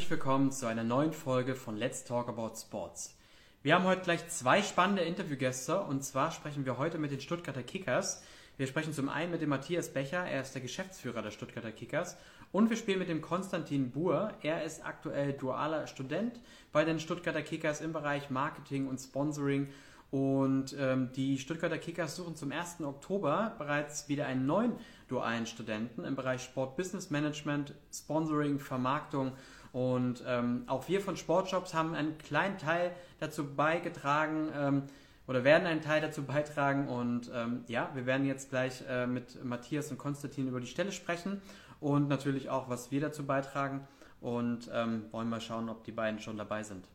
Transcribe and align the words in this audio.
herzlich 0.00 0.18
willkommen 0.18 0.50
zu 0.50 0.64
einer 0.64 0.82
neuen 0.82 1.12
Folge 1.12 1.54
von 1.54 1.76
Let's 1.76 2.04
Talk 2.04 2.30
About 2.30 2.52
Sports. 2.56 3.18
Wir 3.62 3.74
haben 3.74 3.84
heute 3.84 4.00
gleich 4.00 4.26
zwei 4.30 4.62
spannende 4.62 5.02
Interviewgäste 5.02 5.78
und 5.78 6.02
zwar 6.02 6.30
sprechen 6.30 6.64
wir 6.64 6.78
heute 6.78 6.96
mit 6.96 7.10
den 7.10 7.20
Stuttgarter 7.20 7.62
Kickers. 7.62 8.22
Wir 8.56 8.66
sprechen 8.66 8.94
zum 8.94 9.10
einen 9.10 9.30
mit 9.30 9.42
dem 9.42 9.50
Matthias 9.50 9.90
Becher, 9.90 10.24
er 10.24 10.40
ist 10.40 10.54
der 10.54 10.62
Geschäftsführer 10.62 11.20
der 11.20 11.30
Stuttgarter 11.30 11.70
Kickers 11.70 12.16
und 12.50 12.70
wir 12.70 12.78
spielen 12.78 12.98
mit 12.98 13.10
dem 13.10 13.20
Konstantin 13.20 13.90
Buhr. 13.90 14.32
Er 14.40 14.64
ist 14.64 14.82
aktuell 14.86 15.34
dualer 15.34 15.86
Student 15.86 16.40
bei 16.72 16.86
den 16.86 16.98
Stuttgarter 16.98 17.42
Kickers 17.42 17.82
im 17.82 17.92
Bereich 17.92 18.30
Marketing 18.30 18.88
und 18.88 18.96
Sponsoring 18.96 19.68
und 20.10 20.74
ähm, 20.78 21.10
die 21.14 21.38
Stuttgarter 21.38 21.78
Kickers 21.78 22.16
suchen 22.16 22.36
zum 22.36 22.50
1. 22.50 22.80
Oktober 22.80 23.54
bereits 23.58 24.08
wieder 24.08 24.26
einen 24.26 24.44
neuen 24.46 24.72
dualen 25.08 25.46
Studenten 25.46 26.04
im 26.04 26.16
Bereich 26.16 26.42
Sport 26.42 26.76
Business 26.76 27.10
Management, 27.10 27.74
Sponsoring, 27.92 28.58
Vermarktung. 28.58 29.32
Und 29.72 30.24
ähm, 30.26 30.64
auch 30.66 30.88
wir 30.88 31.00
von 31.00 31.16
Sportshops 31.16 31.74
haben 31.74 31.94
einen 31.94 32.18
kleinen 32.18 32.58
Teil 32.58 32.92
dazu 33.20 33.54
beigetragen 33.54 34.48
ähm, 34.56 34.82
oder 35.26 35.44
werden 35.44 35.66
einen 35.66 35.80
Teil 35.80 36.00
dazu 36.00 36.22
beitragen. 36.24 36.88
Und 36.88 37.30
ähm, 37.34 37.64
ja, 37.68 37.90
wir 37.94 38.06
werden 38.06 38.26
jetzt 38.26 38.50
gleich 38.50 38.82
äh, 38.88 39.06
mit 39.06 39.44
Matthias 39.44 39.90
und 39.90 39.98
Konstantin 39.98 40.48
über 40.48 40.60
die 40.60 40.66
Stelle 40.66 40.92
sprechen 40.92 41.40
und 41.78 42.08
natürlich 42.08 42.50
auch, 42.50 42.68
was 42.68 42.90
wir 42.90 43.00
dazu 43.00 43.24
beitragen. 43.24 43.86
Und 44.20 44.70
ähm, 44.72 45.04
wollen 45.12 45.30
mal 45.30 45.40
schauen, 45.40 45.70
ob 45.70 45.84
die 45.84 45.92
beiden 45.92 46.20
schon 46.20 46.36
dabei 46.36 46.62
sind. 46.62 46.86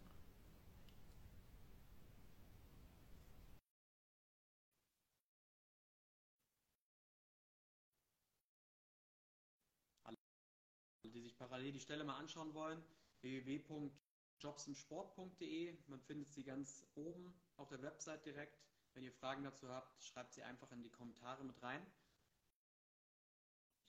Parallel 11.48 11.74
die 11.74 11.80
Stelle 11.80 12.04
mal 12.04 12.18
anschauen 12.18 12.56
wollen, 12.56 12.84
www.jobsimsport.de. 13.22 15.78
Man 15.88 16.02
findet 16.02 16.34
sie 16.34 16.44
ganz 16.44 16.84
oben 16.96 17.40
auf 17.58 17.70
der 17.70 17.84
Website 17.84 18.26
direkt. 18.26 18.58
Wenn 18.96 19.04
ihr 19.04 19.12
Fragen 19.12 19.44
dazu 19.44 19.70
habt, 19.70 20.02
schreibt 20.02 20.34
sie 20.34 20.42
einfach 20.42 20.72
in 20.72 20.82
die 20.82 20.90
Kommentare 20.90 21.44
mit 21.44 21.62
rein. 21.62 21.86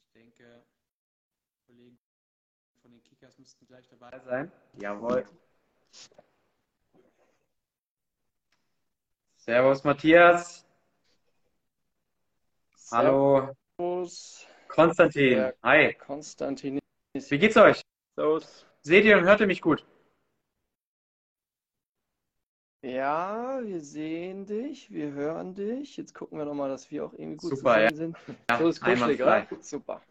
Ich 0.04 0.12
denke, 0.12 0.62
Kollegen 1.66 1.98
von 2.82 2.90
den 2.90 3.02
Kickers 3.04 3.38
müssten 3.38 3.66
gleich 3.66 3.88
dabei 3.88 4.18
sein. 4.20 4.52
Jawohl. 4.74 5.26
Servus 9.36 9.82
Matthias. 9.84 10.66
Hallo. 12.90 13.56
Servus. 13.78 14.46
Konstantin. 14.68 15.52
Hi. 15.62 15.94
Konstantin. 15.94 16.80
Wie 17.30 17.38
geht's 17.38 17.56
euch? 17.56 17.80
Servus. 18.14 18.66
Seht 18.82 19.04
ihr 19.04 19.18
und 19.18 19.24
hört 19.24 19.40
ihr 19.40 19.46
mich 19.46 19.60
gut? 19.60 19.84
Ja, 22.82 23.58
wir 23.64 23.80
sehen 23.80 24.46
dich, 24.46 24.92
wir 24.92 25.10
hören 25.12 25.54
dich. 25.54 25.96
Jetzt 25.96 26.14
gucken 26.14 26.38
wir 26.38 26.44
nochmal, 26.44 26.68
dass 26.68 26.90
wir 26.90 27.04
auch 27.04 27.12
irgendwie 27.14 27.38
gut 27.38 27.56
Super, 27.56 27.74
zu 27.74 27.80
ja. 27.80 27.94
sind. 27.94 28.16
Ja, 28.48 28.58
so 28.58 28.68
ist 28.68 28.80
kuschelig, 28.80 29.20
oder? 29.20 29.46
Super. 29.60 30.02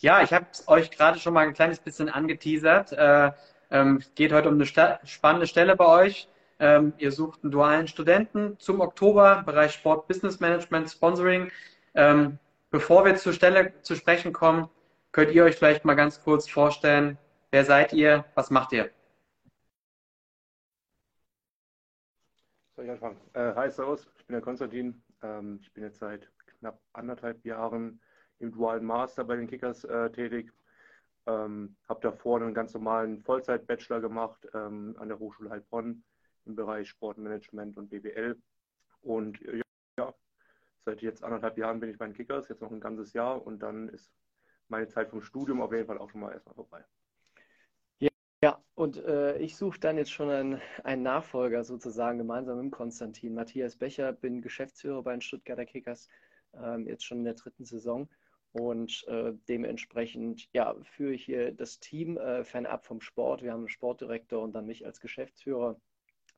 Ja, 0.00 0.22
ich 0.22 0.32
habe 0.32 0.46
euch 0.66 0.90
gerade 0.90 1.18
schon 1.18 1.34
mal 1.34 1.46
ein 1.46 1.54
kleines 1.54 1.78
bisschen 1.78 2.08
angeteasert. 2.08 2.92
Äh, 2.92 3.30
ähm, 3.70 3.98
es 3.98 4.14
geht 4.14 4.32
heute 4.32 4.48
um 4.48 4.54
eine 4.54 4.66
sta 4.66 4.98
spannende 5.04 5.46
Stelle 5.46 5.76
bei 5.76 5.86
euch. 5.86 6.28
Ähm, 6.58 6.92
ihr 6.98 7.12
sucht 7.12 7.42
einen 7.42 7.52
dualen 7.52 7.86
Studenten 7.86 8.58
zum 8.58 8.80
Oktober, 8.80 9.42
Bereich 9.44 9.72
Sport, 9.72 10.08
Business 10.08 10.40
Management, 10.40 10.90
Sponsoring. 10.90 11.50
Ähm, 11.94 12.38
bevor 12.70 13.04
wir 13.04 13.16
zur 13.16 13.32
Stelle 13.32 13.74
zu 13.82 13.94
sprechen 13.94 14.32
kommen, 14.32 14.68
könnt 15.14 15.32
ihr 15.32 15.44
euch 15.44 15.54
vielleicht 15.54 15.84
mal 15.84 15.94
ganz 15.94 16.20
kurz 16.20 16.50
vorstellen, 16.50 17.16
wer 17.52 17.64
seid 17.64 17.92
ihr, 17.92 18.24
was 18.34 18.50
macht 18.50 18.72
ihr? 18.72 18.90
Soll 22.74 22.86
ich 22.86 22.90
anfangen? 22.90 23.20
Äh, 23.32 23.54
hi, 23.54 23.70
Servus, 23.70 24.08
ich 24.18 24.26
bin 24.26 24.34
der 24.34 24.42
Konstantin. 24.42 25.04
Ähm, 25.22 25.60
ich 25.62 25.72
bin 25.72 25.84
jetzt 25.84 26.00
seit 26.00 26.28
knapp 26.58 26.80
anderthalb 26.92 27.44
Jahren 27.44 28.00
im 28.40 28.50
dualen 28.50 28.84
Master 28.84 29.22
bei 29.22 29.36
den 29.36 29.46
Kickers 29.46 29.84
äh, 29.84 30.10
tätig. 30.10 30.52
Ähm, 31.26 31.76
habe 31.88 32.00
davor 32.00 32.40
einen 32.40 32.52
ganz 32.52 32.74
normalen 32.74 33.22
Vollzeit-Bachelor 33.22 34.00
gemacht 34.00 34.48
ähm, 34.52 34.96
an 34.98 35.08
der 35.08 35.20
Hochschule 35.20 35.48
Heilbronn 35.48 36.02
im 36.44 36.56
Bereich 36.56 36.88
Sportmanagement 36.88 37.76
und 37.76 37.88
BWL. 37.88 38.36
Und 39.00 39.40
äh, 39.42 39.60
ja, 39.96 40.12
seit 40.84 41.02
jetzt 41.02 41.22
anderthalb 41.22 41.56
Jahren 41.56 41.78
bin 41.78 41.90
ich 41.90 41.98
bei 41.98 42.04
den 42.04 42.14
Kickers, 42.14 42.48
jetzt 42.48 42.62
noch 42.62 42.72
ein 42.72 42.80
ganzes 42.80 43.12
Jahr 43.12 43.46
und 43.46 43.60
dann 43.60 43.88
ist 43.88 44.10
meine 44.68 44.88
Zeit 44.88 45.10
vom 45.10 45.22
Studium 45.22 45.60
auf 45.60 45.72
jeden 45.72 45.86
Fall 45.86 45.98
auch 45.98 46.10
schon 46.10 46.20
mal 46.20 46.32
erstmal 46.32 46.54
vorbei. 46.54 46.84
Ja, 48.44 48.62
und 48.74 48.98
äh, 48.98 49.38
ich 49.38 49.56
suche 49.56 49.80
dann 49.80 49.96
jetzt 49.96 50.10
schon 50.10 50.28
einen, 50.28 50.60
einen 50.82 51.02
Nachfolger 51.02 51.64
sozusagen 51.64 52.18
gemeinsam 52.18 52.62
mit 52.62 52.72
Konstantin. 52.72 53.32
Matthias 53.32 53.74
Becher, 53.74 54.12
bin 54.12 54.42
Geschäftsführer 54.42 55.02
bei 55.02 55.12
den 55.12 55.22
Stuttgarter 55.22 55.64
Kickers, 55.64 56.10
ähm, 56.52 56.86
jetzt 56.86 57.06
schon 57.06 57.20
in 57.20 57.24
der 57.24 57.32
dritten 57.32 57.64
Saison. 57.64 58.06
Und 58.52 59.02
äh, 59.08 59.32
dementsprechend 59.48 60.46
ja, 60.52 60.76
führe 60.82 61.14
ich 61.14 61.24
hier 61.24 61.52
das 61.52 61.80
Team 61.80 62.18
äh, 62.18 62.44
fernab 62.44 62.84
vom 62.84 63.00
Sport. 63.00 63.42
Wir 63.42 63.52
haben 63.52 63.60
einen 63.60 63.70
Sportdirektor 63.70 64.42
und 64.42 64.52
dann 64.52 64.66
mich 64.66 64.84
als 64.84 65.00
Geschäftsführer 65.00 65.80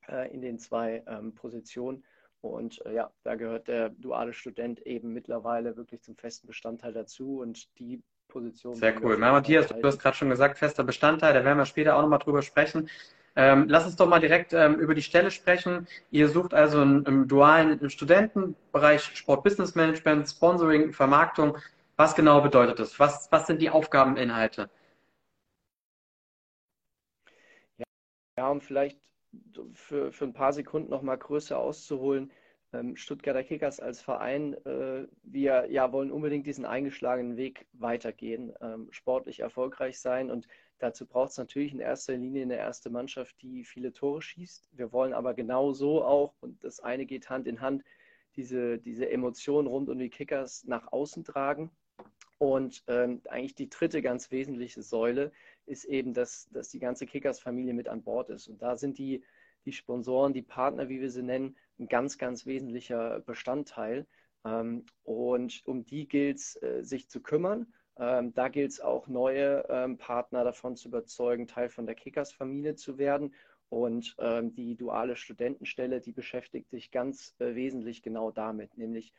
äh, 0.09 0.33
in 0.33 0.43
den 0.43 0.61
zwei 0.61 1.03
ähm, 1.09 1.35
Positionen. 1.35 2.05
Und 2.41 2.87
äh, 2.87 2.95
ja, 2.95 3.11
da 3.25 3.35
gehört 3.35 3.67
der 3.67 3.89
duale 3.89 4.33
Student 4.33 4.79
eben 4.87 5.13
mittlerweile 5.13 5.77
wirklich 5.77 6.03
zum 6.03 6.15
festen 6.15 6.47
Bestandteil 6.47 6.93
dazu. 6.93 7.41
Und 7.41 7.77
die 7.81 8.01
Position. 8.37 8.75
Sehr 8.75 9.03
cool. 9.03 9.17
Na, 9.19 9.33
Matthias, 9.33 9.69
du 9.69 9.83
hast 9.83 9.99
gerade 9.99 10.15
schon 10.15 10.29
gesagt, 10.29 10.59
fester 10.59 10.85
Bestandteil, 10.85 11.33
da 11.33 11.43
werden 11.43 11.57
wir 11.57 11.65
später 11.65 11.97
auch 11.97 12.03
nochmal 12.03 12.19
drüber 12.19 12.43
sprechen. 12.43 12.91
Ähm, 13.35 13.67
lass 13.69 13.87
uns 13.87 13.97
doch 13.97 14.07
mal 14.07 14.21
direkt 14.21 14.53
ähm, 14.53 14.75
über 14.75 14.95
die 14.95 15.03
Stelle 15.03 15.31
sprechen. 15.31 15.89
Ihr 16.11 16.29
sucht 16.29 16.53
also 16.53 16.83
einen, 16.83 17.07
einen 17.07 17.29
dualen 17.29 17.89
Studentenbereich 17.89 19.03
Sport 19.17 19.43
Business 19.43 19.75
Management, 19.75 20.29
Sponsoring, 20.29 20.93
Vermarktung. 20.93 21.57
Was 21.97 22.15
genau 22.15 22.43
bedeutet 22.43 22.79
das? 22.79 23.01
Was, 23.01 23.33
was 23.33 23.47
sind 23.47 23.63
die 23.63 23.71
Aufgabeninhalte? 23.71 24.69
Ja, 28.39 28.51
um 28.51 28.61
vielleicht 28.61 29.01
für, 29.73 30.13
für 30.13 30.25
ein 30.27 30.35
paar 30.35 30.53
Sekunden 30.53 30.91
noch 30.91 31.01
mal 31.01 31.17
größer 31.17 31.59
auszuholen. 31.59 32.31
Ähm, 32.73 32.97
Stuttgarter 32.97 33.45
Kickers 33.45 33.81
als 33.81 34.01
Verein, 34.01 34.55
äh, 34.65 35.07
wir 35.23 35.67
ja, 35.71 35.93
wollen 35.93 36.11
unbedingt 36.11 36.47
diesen 36.47 36.65
eingeschlagenen 36.65 37.37
Weg 37.37 37.67
weitergehen, 37.73 38.53
ähm, 38.61 38.89
sportlich 38.91 39.41
erfolgreich 39.41 40.01
sein 40.01 40.31
und 40.31 40.49
dazu 40.79 41.07
braucht 41.07 41.31
es 41.31 41.39
natürlich 41.39 41.73
in 41.73 41.81
erster 41.81 42.17
Linie 42.17 42.43
eine 42.43 42.57
erste 42.57 42.91
Mannschaft, 42.91 43.41
die 43.43 43.65
viele 43.65 43.93
Tore 43.93 44.21
schießt. 44.21 44.71
Wir 44.73 44.93
wollen 44.93 45.13
aber 45.13 45.35
genauso 45.35 46.05
auch, 46.05 46.35
und 46.41 46.63
das 46.65 46.81
eine 46.81 47.07
geht 47.07 47.31
Hand 47.31 47.47
in 47.47 47.61
Hand, 47.61 47.85
diese, 48.37 48.79
diese 48.79 49.09
Emotionen 49.09 49.69
rund 49.69 49.89
um 49.89 49.99
die 49.99 50.11
Kickers 50.11 50.65
nach 50.65 50.93
außen 50.93 51.25
tragen. 51.25 51.71
Und 52.39 52.85
ähm, 52.87 53.23
eigentlich 53.31 53.55
die 53.55 53.71
dritte 53.71 54.03
ganz 54.03 54.31
wesentliche 54.31 54.83
Säule 54.83 55.33
ist 55.65 55.85
eben, 55.85 56.13
dass, 56.13 56.49
dass 56.51 56.69
die 56.69 56.79
ganze 56.79 57.07
Kickers-Familie 57.07 57.73
mit 57.73 57.89
an 57.89 58.03
Bord 58.03 58.29
ist. 58.29 58.49
Und 58.49 58.61
da 58.61 58.77
sind 58.77 58.99
die, 58.99 59.25
die 59.67 59.73
Sponsoren, 59.73 60.33
die 60.33 60.43
Partner, 60.43 60.89
wie 60.89 61.01
wir 61.01 61.11
sie 61.11 61.23
nennen, 61.23 61.57
ein 61.79 61.89
ganz, 61.89 62.17
ganz 62.17 62.47
wesentlicher 62.47 63.21
Bestandteil. 63.21 64.07
Ähm, 64.47 64.87
und 65.03 65.63
um 65.67 65.85
die 65.85 66.09
gilt 66.09 66.39
es, 66.39 66.63
äh, 66.63 66.83
sich 66.83 67.11
zu 67.11 67.21
kümmern. 67.21 67.67
Ähm, 67.99 68.33
da 68.35 68.49
gilt 68.49 68.71
es 68.71 68.81
auch, 68.81 69.09
neue 69.09 69.67
ähm, 69.69 69.99
Partner 69.99 70.45
davon 70.45 70.77
zu 70.77 70.89
überzeugen, 70.89 71.47
Teil 71.47 71.69
von 71.69 71.87
der 71.87 71.95
Kickers-Familie 71.95 72.77
zu 72.77 72.97
werden. 72.99 73.35
Und 73.69 74.15
die 74.21 74.77
duale 74.77 75.17
Studentenstelle, 75.17 76.01
die 76.01 76.13
beschäftigt 76.13 76.71
sich 76.71 76.93
ganz 76.93 77.35
äh, 77.41 77.57
wesentlich 77.57 78.01
genau 78.01 78.31
damit, 78.31 78.79
nämlich 78.79 79.13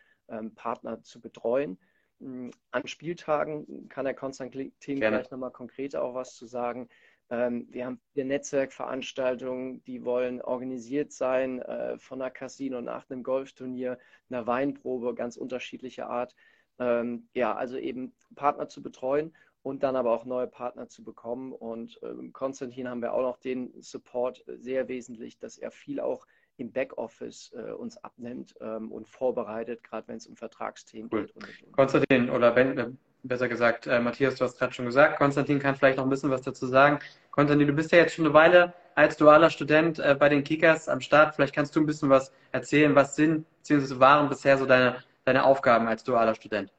Partner 0.56 1.02
zu 1.04 1.20
betreuen. 1.20 1.78
Mm, 2.20 2.50
An 2.72 2.88
Spieltagen 2.88 3.90
kann 3.90 4.06
der 4.06 4.14
Konstantin 4.14 4.72
Gerne. 4.86 5.18
gleich 5.18 5.32
nochmal 5.32 5.52
konkreter 5.52 6.02
auch 6.02 6.16
was 6.16 6.36
zu 6.36 6.46
sagen. 6.46 6.88
Ähm, 7.30 7.68
wir 7.70 7.86
haben 7.86 8.00
viele 8.14 8.26
Netzwerkveranstaltungen, 8.26 9.84
die 9.84 10.06
wollen 10.06 10.42
organisiert 10.42 11.12
sein, 11.12 11.62
äh, 11.62 11.98
von 11.98 12.22
einer 12.22 12.32
Casino 12.32 12.82
nach 12.82 13.10
einem 13.10 13.24
Golfturnier, 13.24 13.98
einer 14.30 14.48
Weinprobe, 14.48 15.14
ganz 15.14 15.38
unterschiedlicher 15.38 16.10
Art. 16.10 16.36
Ähm, 16.80 17.28
ja, 17.34 17.56
also 17.56 17.78
eben 17.78 18.14
Partner 18.36 18.70
zu 18.70 18.82
betreuen 18.82 19.34
und 19.64 19.84
dann 19.84 19.96
aber 19.96 20.12
auch 20.12 20.26
neue 20.26 20.48
Partner 20.48 20.88
zu 20.88 21.04
bekommen. 21.04 21.52
Und 21.52 22.00
ähm, 22.04 22.32
Konstantin 22.32 22.88
haben 22.88 23.02
wir 23.02 23.14
auch 23.14 23.22
noch 23.22 23.38
den 23.38 23.74
Support 23.82 24.48
äh, 24.48 24.58
sehr 24.58 24.88
wesentlich, 24.88 25.40
dass 25.40 25.58
er 25.58 25.72
viel 25.72 26.00
auch 26.00 26.26
im 26.58 26.72
Backoffice 26.72 27.52
äh, 27.54 27.72
uns 27.72 27.98
abnimmt 27.98 28.56
ähm, 28.62 28.92
und 28.92 29.08
vorbereitet, 29.10 29.84
gerade 29.84 30.08
wenn 30.08 30.18
es 30.18 30.28
um 30.28 30.36
Vertragsthemen 30.36 31.10
Cool. 31.12 31.26
geht. 31.26 31.36
Und, 31.36 31.64
und. 31.64 31.72
Konstantin, 31.74 32.30
oder 32.30 32.52
Ben, 32.52 32.78
äh, 32.78 32.92
besser 33.24 33.48
gesagt, 33.48 33.88
äh, 33.88 34.00
Matthias, 34.00 34.36
du 34.36 34.46
hast 34.46 34.58
gerade 34.58 34.74
schon 34.74 34.86
gesagt, 34.86 35.18
Konstantin 35.18 35.60
kann 35.60 35.76
vielleicht 35.76 35.98
noch 35.98 36.06
ein 36.06 36.10
bisschen 36.10 36.30
was 36.30 36.42
dazu 36.42 36.68
sagen. 36.68 37.00
Konstantin, 37.32 37.68
du 37.68 37.74
bist 37.74 37.92
ja 37.92 38.00
jetzt 38.00 38.16
schon 38.16 38.26
eine 38.26 38.34
Weile 38.34 38.74
als 38.96 39.18
dualer 39.18 39.50
Student 39.50 40.00
äh, 40.00 40.16
bei 40.18 40.30
den 40.30 40.44
Kickers 40.44 40.90
am 40.90 41.02
Start. 41.02 41.36
Vielleicht 41.36 41.54
kannst 41.54 41.76
du 41.76 41.80
ein 41.80 41.86
bisschen 41.86 42.10
was 42.10 42.32
erzählen, 42.52 42.96
was 42.96 43.16
sind 43.16 43.46
bzw. 43.60 44.00
waren 44.00 44.30
bisher 44.30 44.58
so 44.58 44.66
deine, 44.66 45.04
deine 45.24 45.44
Aufgaben 45.44 45.88
als 45.88 46.04
dualer 46.04 46.36
Student. 46.36 46.72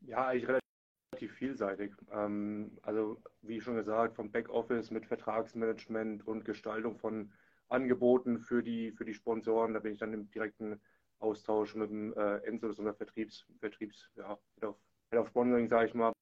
Ja, 0.00 0.28
eigentlich 0.28 0.48
relativ 0.48 1.36
vielseitig. 1.36 1.92
Ähm, 2.12 2.78
also 2.82 3.20
wie 3.42 3.60
schon 3.60 3.76
gesagt, 3.76 4.14
vom 4.14 4.30
Backoffice 4.30 4.90
mit 4.90 5.06
Vertragsmanagement 5.06 6.26
und 6.26 6.44
Gestaltung 6.44 6.96
von 6.96 7.32
Angeboten 7.68 8.38
für 8.38 8.62
die, 8.62 8.92
für 8.92 9.04
die 9.04 9.14
Sponsoren. 9.14 9.74
Da 9.74 9.80
bin 9.80 9.92
ich 9.92 9.98
dann 9.98 10.12
im 10.12 10.30
direkten 10.30 10.80
Austausch 11.18 11.74
mit 11.74 11.90
dem 11.90 12.12
äh, 12.14 12.36
Enzo, 12.38 12.68
das 12.68 12.78
ist 12.78 12.96
Vertriebs, 12.96 13.46
Vertriebs 13.60 14.10
ja, 14.16 14.38
Head 14.54 14.64
of, 14.64 14.76
Head 15.10 15.20
of 15.20 15.28
Sponsoring, 15.28 15.68
sage 15.68 15.88
ich 15.88 15.94
mal, 15.94 16.12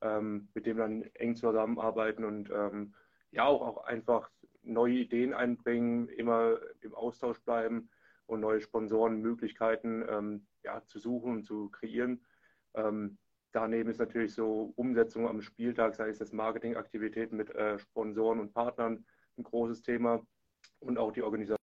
ähm, 0.00 0.48
mit 0.54 0.66
dem 0.66 0.78
dann 0.78 1.02
eng 1.14 1.36
zusammenarbeiten 1.36 2.24
und 2.24 2.50
ähm, 2.50 2.94
ja 3.30 3.44
auch, 3.44 3.62
auch 3.62 3.84
einfach 3.84 4.30
neue 4.62 4.94
Ideen 4.94 5.32
einbringen, 5.32 6.08
immer 6.08 6.58
im 6.80 6.94
Austausch 6.94 7.40
bleiben 7.40 7.88
und 8.26 8.40
neue 8.40 8.60
Sponsorenmöglichkeiten 8.60 10.04
ähm, 10.08 10.46
ja, 10.64 10.82
zu 10.86 10.98
suchen 10.98 11.32
und 11.32 11.44
zu 11.44 11.70
kreieren. 11.70 12.24
Ähm, 12.74 13.18
daneben 13.52 13.90
ist 13.90 13.98
natürlich 13.98 14.34
so 14.34 14.72
Umsetzung 14.76 15.28
am 15.28 15.40
Spieltag, 15.40 15.94
sei 15.94 16.08
es 16.08 16.18
das 16.18 16.32
Marketingaktivitäten 16.32 17.36
mit 17.36 17.54
äh, 17.54 17.78
Sponsoren 17.78 18.40
und 18.40 18.52
Partnern, 18.52 19.04
ein 19.38 19.44
großes 19.44 19.82
Thema 19.82 20.26
und 20.80 20.98
auch 20.98 21.12
die 21.12 21.22
Organisation 21.22 21.55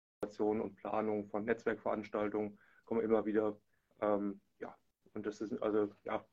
und 0.61 0.75
Planung 0.75 1.27
von 1.27 1.45
Netzwerkveranstaltungen 1.45 2.57
kommen 2.85 3.01
immer 3.01 3.25
wieder. 3.25 3.57
Ähm, 4.01 4.41
ja, 4.59 4.75
und 5.13 5.25
das 5.25 5.41
ist 5.41 5.61
also 5.61 5.89
ja 6.03 6.23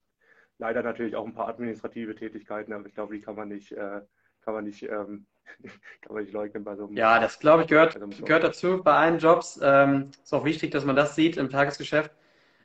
leider 0.58 0.82
natürlich 0.82 1.16
auch 1.16 1.26
ein 1.26 1.34
paar 1.34 1.48
administrative 1.48 2.14
Tätigkeiten, 2.14 2.72
aber 2.72 2.86
ich 2.86 2.94
glaube, 2.94 3.14
die 3.14 3.20
kann 3.20 3.34
man 3.34 3.48
nicht, 3.48 3.72
äh, 3.72 4.00
kann 4.42 4.54
man 4.54 4.64
nicht, 4.64 4.82
ähm, 4.82 5.26
kann 6.02 6.14
man 6.14 6.22
nicht 6.22 6.32
leugnen 6.32 6.62
bei 6.64 6.76
so 6.76 6.86
einem. 6.86 6.96
Ja, 6.96 7.18
das 7.18 7.38
glaube 7.40 7.62
ich 7.62 7.68
gehört, 7.68 7.98
gehört 8.24 8.44
dazu 8.44 8.82
bei 8.82 8.92
allen 8.92 9.18
Jobs. 9.18 9.58
Ähm, 9.62 10.10
ist 10.22 10.32
auch 10.32 10.44
wichtig, 10.44 10.70
dass 10.70 10.84
man 10.84 10.96
das 10.96 11.14
sieht 11.14 11.36
im 11.36 11.50
Tagesgeschäft. 11.50 12.12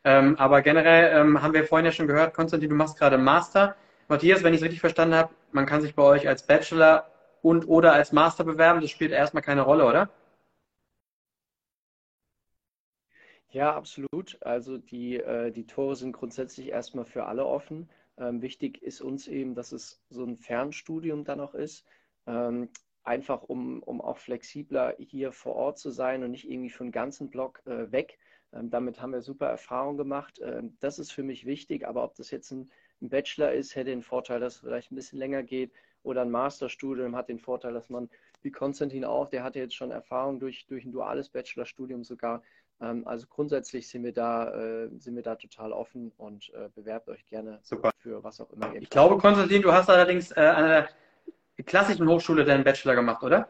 Ähm, 0.03 0.35
aber 0.37 0.61
generell 0.61 1.19
ähm, 1.19 1.41
haben 1.41 1.53
wir 1.53 1.63
vorhin 1.63 1.85
ja 1.85 1.91
schon 1.91 2.05
gehört, 2.05 2.35
Konstantin, 2.35 2.69
du 2.69 2.75
machst 2.75 2.99
gerade 2.99 3.17
Master. 3.17 3.75
Matthias, 4.07 4.43
wenn 4.43 4.53
ich 4.53 4.59
es 4.59 4.63
richtig 4.63 4.81
verstanden 4.81 5.15
habe, 5.15 5.33
man 5.51 5.65
kann 5.65 5.81
sich 5.81 5.95
bei 5.95 6.03
euch 6.03 6.27
als 6.27 6.45
Bachelor 6.45 7.09
und 7.41 7.67
oder 7.67 7.93
als 7.93 8.11
Master 8.11 8.43
bewerben. 8.43 8.81
Das 8.81 8.91
spielt 8.91 9.11
erstmal 9.11 9.41
keine 9.41 9.61
Rolle, 9.61 9.85
oder? 9.85 10.09
Ja, 13.55 13.73
absolut. 13.73 14.37
Also 14.41 14.77
die, 14.77 15.15
äh, 15.15 15.49
die 15.49 15.65
Tore 15.65 15.95
sind 15.95 16.11
grundsätzlich 16.11 16.67
erstmal 16.67 17.05
für 17.05 17.25
alle 17.25 17.45
offen. 17.45 17.89
Ähm, 18.17 18.41
wichtig 18.41 18.83
ist 18.83 18.99
uns 18.99 19.29
eben, 19.29 19.55
dass 19.55 19.71
es 19.71 20.03
so 20.09 20.25
ein 20.25 20.35
Fernstudium 20.37 21.23
dann 21.23 21.39
auch 21.39 21.53
ist. 21.55 21.85
Ähm, 22.27 22.67
einfach 23.05 23.43
um, 23.43 23.81
um 23.83 24.01
auch 24.01 24.17
flexibler 24.17 24.95
hier 24.99 25.31
vor 25.31 25.55
Ort 25.55 25.79
zu 25.79 25.89
sein 25.91 26.21
und 26.25 26.31
nicht 26.31 26.49
irgendwie 26.49 26.69
für 26.69 26.83
einen 26.83 26.91
ganzen 26.91 27.29
Block 27.29 27.61
äh, 27.65 27.89
weg. 27.93 28.17
Ähm, 28.51 28.69
damit 28.71 29.01
haben 29.01 29.13
wir 29.13 29.21
super 29.21 29.47
Erfahrungen 29.47 29.97
gemacht. 29.97 30.41
Ähm, 30.43 30.75
das 30.81 30.99
ist 30.99 31.13
für 31.13 31.23
mich 31.23 31.45
wichtig, 31.45 31.87
aber 31.87 32.03
ob 32.03 32.15
das 32.15 32.31
jetzt 32.31 32.51
ein, 32.51 32.69
ein, 33.01 33.07
Bachelor 33.07 33.53
ist, 33.53 33.73
hätte 33.73 33.91
den 33.91 34.01
Vorteil, 34.01 34.41
dass 34.41 34.55
es 34.55 34.59
vielleicht 34.59 34.91
ein 34.91 34.95
bisschen 34.95 35.19
länger 35.19 35.43
geht 35.43 35.71
oder 36.03 36.23
ein 36.23 36.31
Masterstudium 36.31 37.15
hat 37.15 37.29
den 37.29 37.39
Vorteil, 37.39 37.71
dass 37.71 37.89
man, 37.89 38.09
wie 38.45 38.51
Konstantin 38.51 39.03
auch, 39.03 39.27
der 39.27 39.43
hatte 39.43 39.59
jetzt 39.59 39.75
schon 39.75 39.91
Erfahrung 39.91 40.39
durch, 40.39 40.65
durch 40.67 40.85
ein 40.85 40.91
duales 40.91 41.29
Bachelorstudium 41.29 42.03
sogar. 42.03 42.43
Ähm, 42.79 43.05
also 43.07 43.25
grundsätzlich 43.27 43.87
sind 43.89 44.03
wir 44.03 44.13
da, 44.13 44.53
äh, 44.53 44.89
sind 44.99 45.15
wir 45.15 45.23
da 45.23 45.35
total 45.35 45.73
offen 45.73 46.11
und 46.17 46.53
äh, 46.53 46.69
bewerbt 46.73 47.09
euch 47.09 47.25
gerne 47.25 47.59
super. 47.63 47.91
für 47.97 48.23
was 48.23 48.39
auch 48.39 48.51
immer. 48.51 48.73
Ich 48.75 48.89
glaube, 48.89 49.17
Konstantin, 49.17 49.61
du 49.61 49.73
hast 49.73 49.89
allerdings 49.89 50.31
äh, 50.31 50.41
an 50.41 50.67
der 50.67 50.89
klassischen 51.65 52.07
Hochschule 52.07 52.45
deinen 52.45 52.63
Bachelor 52.63 52.95
gemacht, 52.95 53.23
oder? 53.23 53.49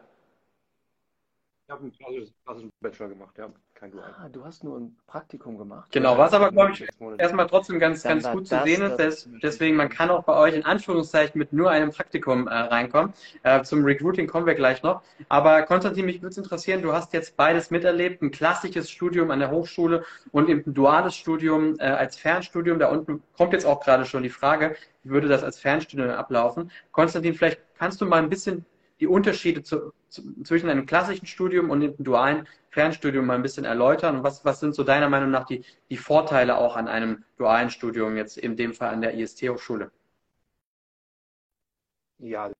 Ich 1.66 1.72
habe 1.72 1.82
einen 1.82 1.92
klassischen 1.92 2.70
Bachelor 2.80 3.08
gemacht, 3.08 3.36
ja 3.38 3.52
kein 3.76 3.90
Dual. 3.90 4.04
Ah, 4.18 4.28
du 4.28 4.44
hast 4.44 4.64
nur 4.64 4.78
ein 4.78 4.96
Praktikum 5.06 5.58
gemacht. 5.58 5.90
Genau, 5.92 6.16
was 6.16 6.32
aber, 6.32 6.50
glaube 6.50 6.72
ich, 6.72 6.88
erstmal 7.18 7.46
trotzdem 7.46 7.78
ganz, 7.78 8.02
ganz 8.02 8.28
gut 8.30 8.48
zu 8.48 8.58
sehen 8.64 8.82
ist. 8.82 9.28
Deswegen, 9.42 9.76
man 9.76 9.90
kann 9.90 10.10
auch 10.10 10.24
bei 10.24 10.34
euch 10.34 10.54
in 10.54 10.64
Anführungszeichen 10.64 11.38
mit 11.38 11.52
nur 11.52 11.70
einem 11.70 11.90
Praktikum 11.90 12.48
äh, 12.48 12.54
reinkommen. 12.54 13.12
Äh, 13.42 13.62
zum 13.62 13.84
Recruiting 13.84 14.26
kommen 14.26 14.46
wir 14.46 14.54
gleich 14.54 14.82
noch. 14.82 15.02
Aber 15.28 15.62
Konstantin, 15.62 16.06
mich 16.06 16.22
würde 16.22 16.30
es 16.30 16.38
interessieren, 16.38 16.82
du 16.82 16.92
hast 16.92 17.12
jetzt 17.12 17.36
beides 17.36 17.70
miterlebt, 17.70 18.22
ein 18.22 18.30
klassisches 18.30 18.90
Studium 18.90 19.30
an 19.30 19.40
der 19.40 19.50
Hochschule 19.50 20.04
und 20.32 20.48
eben 20.48 20.62
ein 20.66 20.74
duales 20.74 21.14
Studium 21.14 21.78
äh, 21.78 21.84
als 21.84 22.16
Fernstudium. 22.16 22.78
Da 22.78 22.88
unten 22.88 23.22
kommt 23.36 23.52
jetzt 23.52 23.66
auch 23.66 23.80
gerade 23.80 24.06
schon 24.06 24.22
die 24.22 24.30
Frage, 24.30 24.76
wie 25.04 25.10
würde 25.10 25.28
das 25.28 25.44
als 25.44 25.60
Fernstudium 25.60 26.10
ablaufen? 26.10 26.70
Konstantin, 26.92 27.34
vielleicht 27.34 27.60
kannst 27.78 28.00
du 28.00 28.06
mal 28.06 28.22
ein 28.22 28.30
bisschen 28.30 28.64
die 29.00 29.06
Unterschiede 29.06 29.62
zu, 29.62 29.92
zu, 30.08 30.42
zwischen 30.42 30.68
einem 30.68 30.86
klassischen 30.86 31.26
Studium 31.26 31.70
und 31.70 31.80
dem 31.80 31.94
dualen 31.98 32.46
Fernstudium 32.70 33.26
mal 33.26 33.34
ein 33.34 33.42
bisschen 33.42 33.64
erläutern? 33.64 34.16
Und 34.16 34.24
was, 34.24 34.44
was 34.44 34.60
sind 34.60 34.74
so 34.74 34.84
deiner 34.84 35.08
Meinung 35.08 35.30
nach 35.30 35.44
die, 35.44 35.64
die 35.90 35.96
Vorteile 35.96 36.56
auch 36.56 36.76
an 36.76 36.88
einem 36.88 37.24
dualen 37.38 37.70
Studium, 37.70 38.16
jetzt 38.16 38.38
in 38.38 38.56
dem 38.56 38.72
Fall 38.72 38.92
an 38.92 39.00
der 39.00 39.14
IST-Hochschule? 39.14 39.90
Ja, 42.18 42.50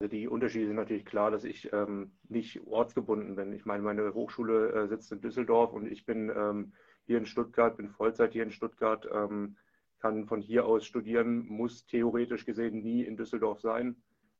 also 0.00 0.10
die 0.12 0.28
Unterschiede 0.28 0.66
sind 0.66 0.76
natürlich 0.76 1.04
klar, 1.04 1.30
dass 1.30 1.44
ich 1.44 1.72
ähm, 1.72 2.12
nicht 2.28 2.64
ortsgebunden 2.66 3.34
bin. 3.34 3.52
Ich 3.52 3.64
meine, 3.64 3.82
meine 3.82 4.14
Hochschule 4.14 4.70
äh, 4.70 4.88
sitzt 4.88 5.10
in 5.10 5.20
Düsseldorf 5.20 5.72
und 5.72 5.90
ich 5.90 6.06
bin 6.06 6.30
ähm, 6.30 6.72
hier 7.06 7.18
in 7.18 7.26
Stuttgart, 7.26 7.76
bin 7.76 7.90
Vollzeit 7.90 8.32
hier 8.32 8.44
in 8.44 8.52
Stuttgart, 8.52 9.08
ähm, 9.12 9.56
kann 9.98 10.26
von 10.26 10.40
hier 10.40 10.66
aus 10.66 10.86
studieren, 10.86 11.46
muss 11.48 11.84
theoretisch 11.86 12.44
gesehen 12.44 12.82
nie 12.82 13.02
in 13.02 13.16
Düsseldorf 13.16 13.60
sein. 13.60 13.96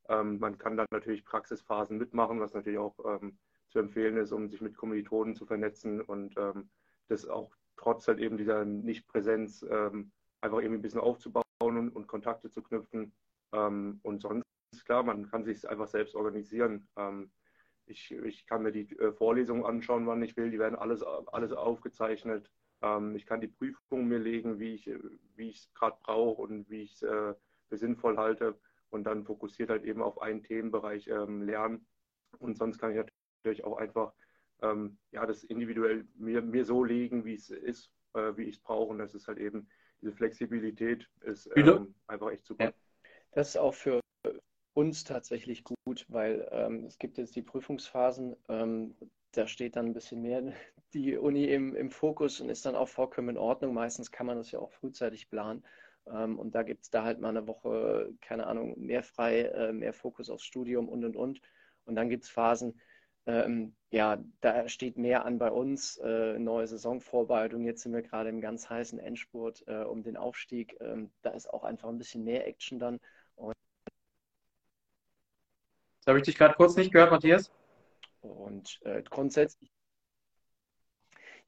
Ähm, 0.09 0.39
man 0.39 0.57
kann 0.57 0.75
dann 0.75 0.87
natürlich 0.91 1.23
Praxisphasen 1.23 1.97
mitmachen, 1.97 2.39
was 2.39 2.53
natürlich 2.53 2.79
auch 2.79 2.95
ähm, 3.05 3.37
zu 3.69 3.79
empfehlen 3.79 4.17
ist, 4.17 4.31
um 4.31 4.49
sich 4.49 4.59
mit 4.59 4.75
Kommilitonen 4.75 5.35
zu 5.35 5.45
vernetzen 5.45 6.01
und 6.01 6.35
ähm, 6.37 6.69
das 7.07 7.27
auch 7.27 7.55
trotz 7.77 8.07
halt 8.07 8.19
eben 8.19 8.37
dieser 8.37 8.65
Nichtpräsenz 8.65 9.63
ähm, 9.69 10.11
einfach 10.41 10.57
irgendwie 10.57 10.79
ein 10.79 10.81
bisschen 10.81 10.99
aufzubauen 10.99 11.43
und, 11.59 11.89
und 11.89 12.07
Kontakte 12.07 12.49
zu 12.49 12.63
knüpfen. 12.63 13.13
Ähm, 13.53 13.99
und 14.01 14.21
sonst, 14.21 14.43
klar, 14.85 15.03
man 15.03 15.29
kann 15.29 15.43
sich 15.43 15.67
einfach 15.69 15.87
selbst 15.87 16.15
organisieren. 16.15 16.87
Ähm, 16.97 17.31
ich, 17.85 18.11
ich 18.11 18.45
kann 18.47 18.63
mir 18.63 18.71
die 18.71 18.97
äh, 18.99 19.11
Vorlesungen 19.13 19.65
anschauen, 19.65 20.07
wann 20.07 20.23
ich 20.23 20.35
will. 20.37 20.49
Die 20.49 20.59
werden 20.59 20.77
alles, 20.77 21.03
alles 21.03 21.51
aufgezeichnet. 21.53 22.49
ich 23.15 23.25
kann 23.25 23.41
die 23.41 23.47
Prüfungen 23.49 24.07
mir 24.07 24.19
legen, 24.19 24.57
wie 24.59 24.73
ich 24.75 24.89
wie 25.35 25.49
es 25.49 25.69
gerade 25.73 25.97
brauche 26.01 26.41
und 26.41 26.69
wie 26.69 26.83
ich 26.83 26.93
es 26.93 27.01
äh, 27.01 27.33
für 27.67 27.77
sinnvoll 27.77 28.17
halte 28.17 28.57
und 28.89 29.03
dann 29.05 29.23
fokussiert 29.23 29.69
halt 29.69 29.83
eben 29.83 30.01
auf 30.01 30.21
einen 30.21 30.43
Themenbereich 30.43 31.07
ähm, 31.07 31.41
lernen. 31.41 31.85
Und 32.39 32.57
sonst 32.57 32.79
kann 32.79 32.91
ich 32.91 33.05
natürlich 33.43 33.63
auch 33.63 33.77
einfach 33.77 34.13
ähm, 34.61 34.97
ja, 35.11 35.25
das 35.25 35.43
individuell 35.43 36.05
mir, 36.15 36.41
mir 36.41 36.65
so 36.65 36.83
legen, 36.83 37.25
wie 37.25 37.35
es 37.35 37.49
ist, 37.49 37.91
äh, 38.13 38.35
wie 38.35 38.43
ich 38.43 38.57
es 38.57 38.61
brauche. 38.61 38.91
Und 38.91 38.99
das 38.99 39.15
ist 39.15 39.27
halt 39.27 39.37
eben, 39.37 39.69
diese 40.01 40.13
Flexibilität 40.13 41.07
ist 41.21 41.49
ähm, 41.55 41.93
einfach 42.07 42.31
echt 42.31 42.45
super. 42.45 42.65
Ja. 42.65 42.73
Das 43.31 43.49
ist 43.49 43.57
auch 43.57 43.73
für 43.73 43.99
uns 44.73 45.03
tatsächlich 45.03 45.63
gut, 45.63 46.05
weil 46.07 46.47
ähm, 46.51 46.85
es 46.85 46.97
gibt 46.97 47.17
jetzt 47.17 47.35
die 47.35 47.41
Prüfungsphasen, 47.41 48.35
ähm, 48.47 48.95
da 49.31 49.47
steht 49.47 49.75
dann 49.75 49.87
ein 49.87 49.93
bisschen 49.93 50.21
mehr 50.21 50.53
die 50.93 51.17
Uni 51.17 51.45
im, 51.45 51.75
im 51.75 51.91
Fokus 51.91 52.39
und 52.39 52.49
ist 52.49 52.65
dann 52.65 52.75
auch 52.75 52.87
vollkommen 52.87 53.29
in 53.29 53.37
Ordnung. 53.37 53.73
Meistens 53.73 54.11
kann 54.11 54.25
man 54.25 54.37
das 54.37 54.51
ja 54.51 54.59
auch 54.59 54.71
frühzeitig 54.71 55.29
planen. 55.29 55.63
Ähm, 56.11 56.39
und 56.39 56.55
da 56.55 56.63
gibt 56.63 56.83
es 56.83 56.89
da 56.89 57.03
halt 57.03 57.19
mal 57.19 57.29
eine 57.29 57.47
Woche, 57.47 58.11
keine 58.21 58.47
Ahnung, 58.47 58.73
mehr 58.79 59.03
frei, 59.03 59.41
äh, 59.43 59.71
mehr 59.73 59.93
Fokus 59.93 60.29
aufs 60.29 60.43
Studium 60.45 60.89
und 60.89 61.05
und 61.05 61.15
und. 61.15 61.41
Und 61.85 61.95
dann 61.95 62.09
gibt 62.09 62.23
es 62.23 62.29
Phasen, 62.29 62.79
ähm, 63.29 63.75
ja, 63.91 64.17
da 64.41 64.67
steht 64.67 64.97
mehr 64.97 65.25
an 65.25 65.37
bei 65.37 65.51
uns, 65.51 65.97
äh, 65.97 66.39
neue 66.39 66.67
Saisonvorbereitung. 66.67 67.63
Jetzt 67.63 67.83
sind 67.83 67.93
wir 67.93 68.01
gerade 68.01 68.29
im 68.29 68.41
ganz 68.41 68.69
heißen 68.69 68.97
Endspurt 68.99 69.63
äh, 69.67 69.83
um 69.83 70.03
den 70.03 70.17
Aufstieg. 70.17 70.75
Ähm, 70.79 71.11
da 71.21 71.31
ist 71.31 71.47
auch 71.51 71.63
einfach 71.63 71.89
ein 71.89 71.97
bisschen 71.97 72.23
mehr 72.23 72.47
Action 72.47 72.79
dann. 72.79 72.99
Und 73.35 73.53
das 75.99 76.07
habe 76.07 76.19
ich 76.19 76.25
dich 76.25 76.37
gerade 76.37 76.55
kurz 76.55 76.75
nicht 76.75 76.91
gehört, 76.91 77.11
Matthias. 77.11 77.51
Und 78.21 78.79
äh, 78.83 79.03
grundsätzlich 79.03 79.69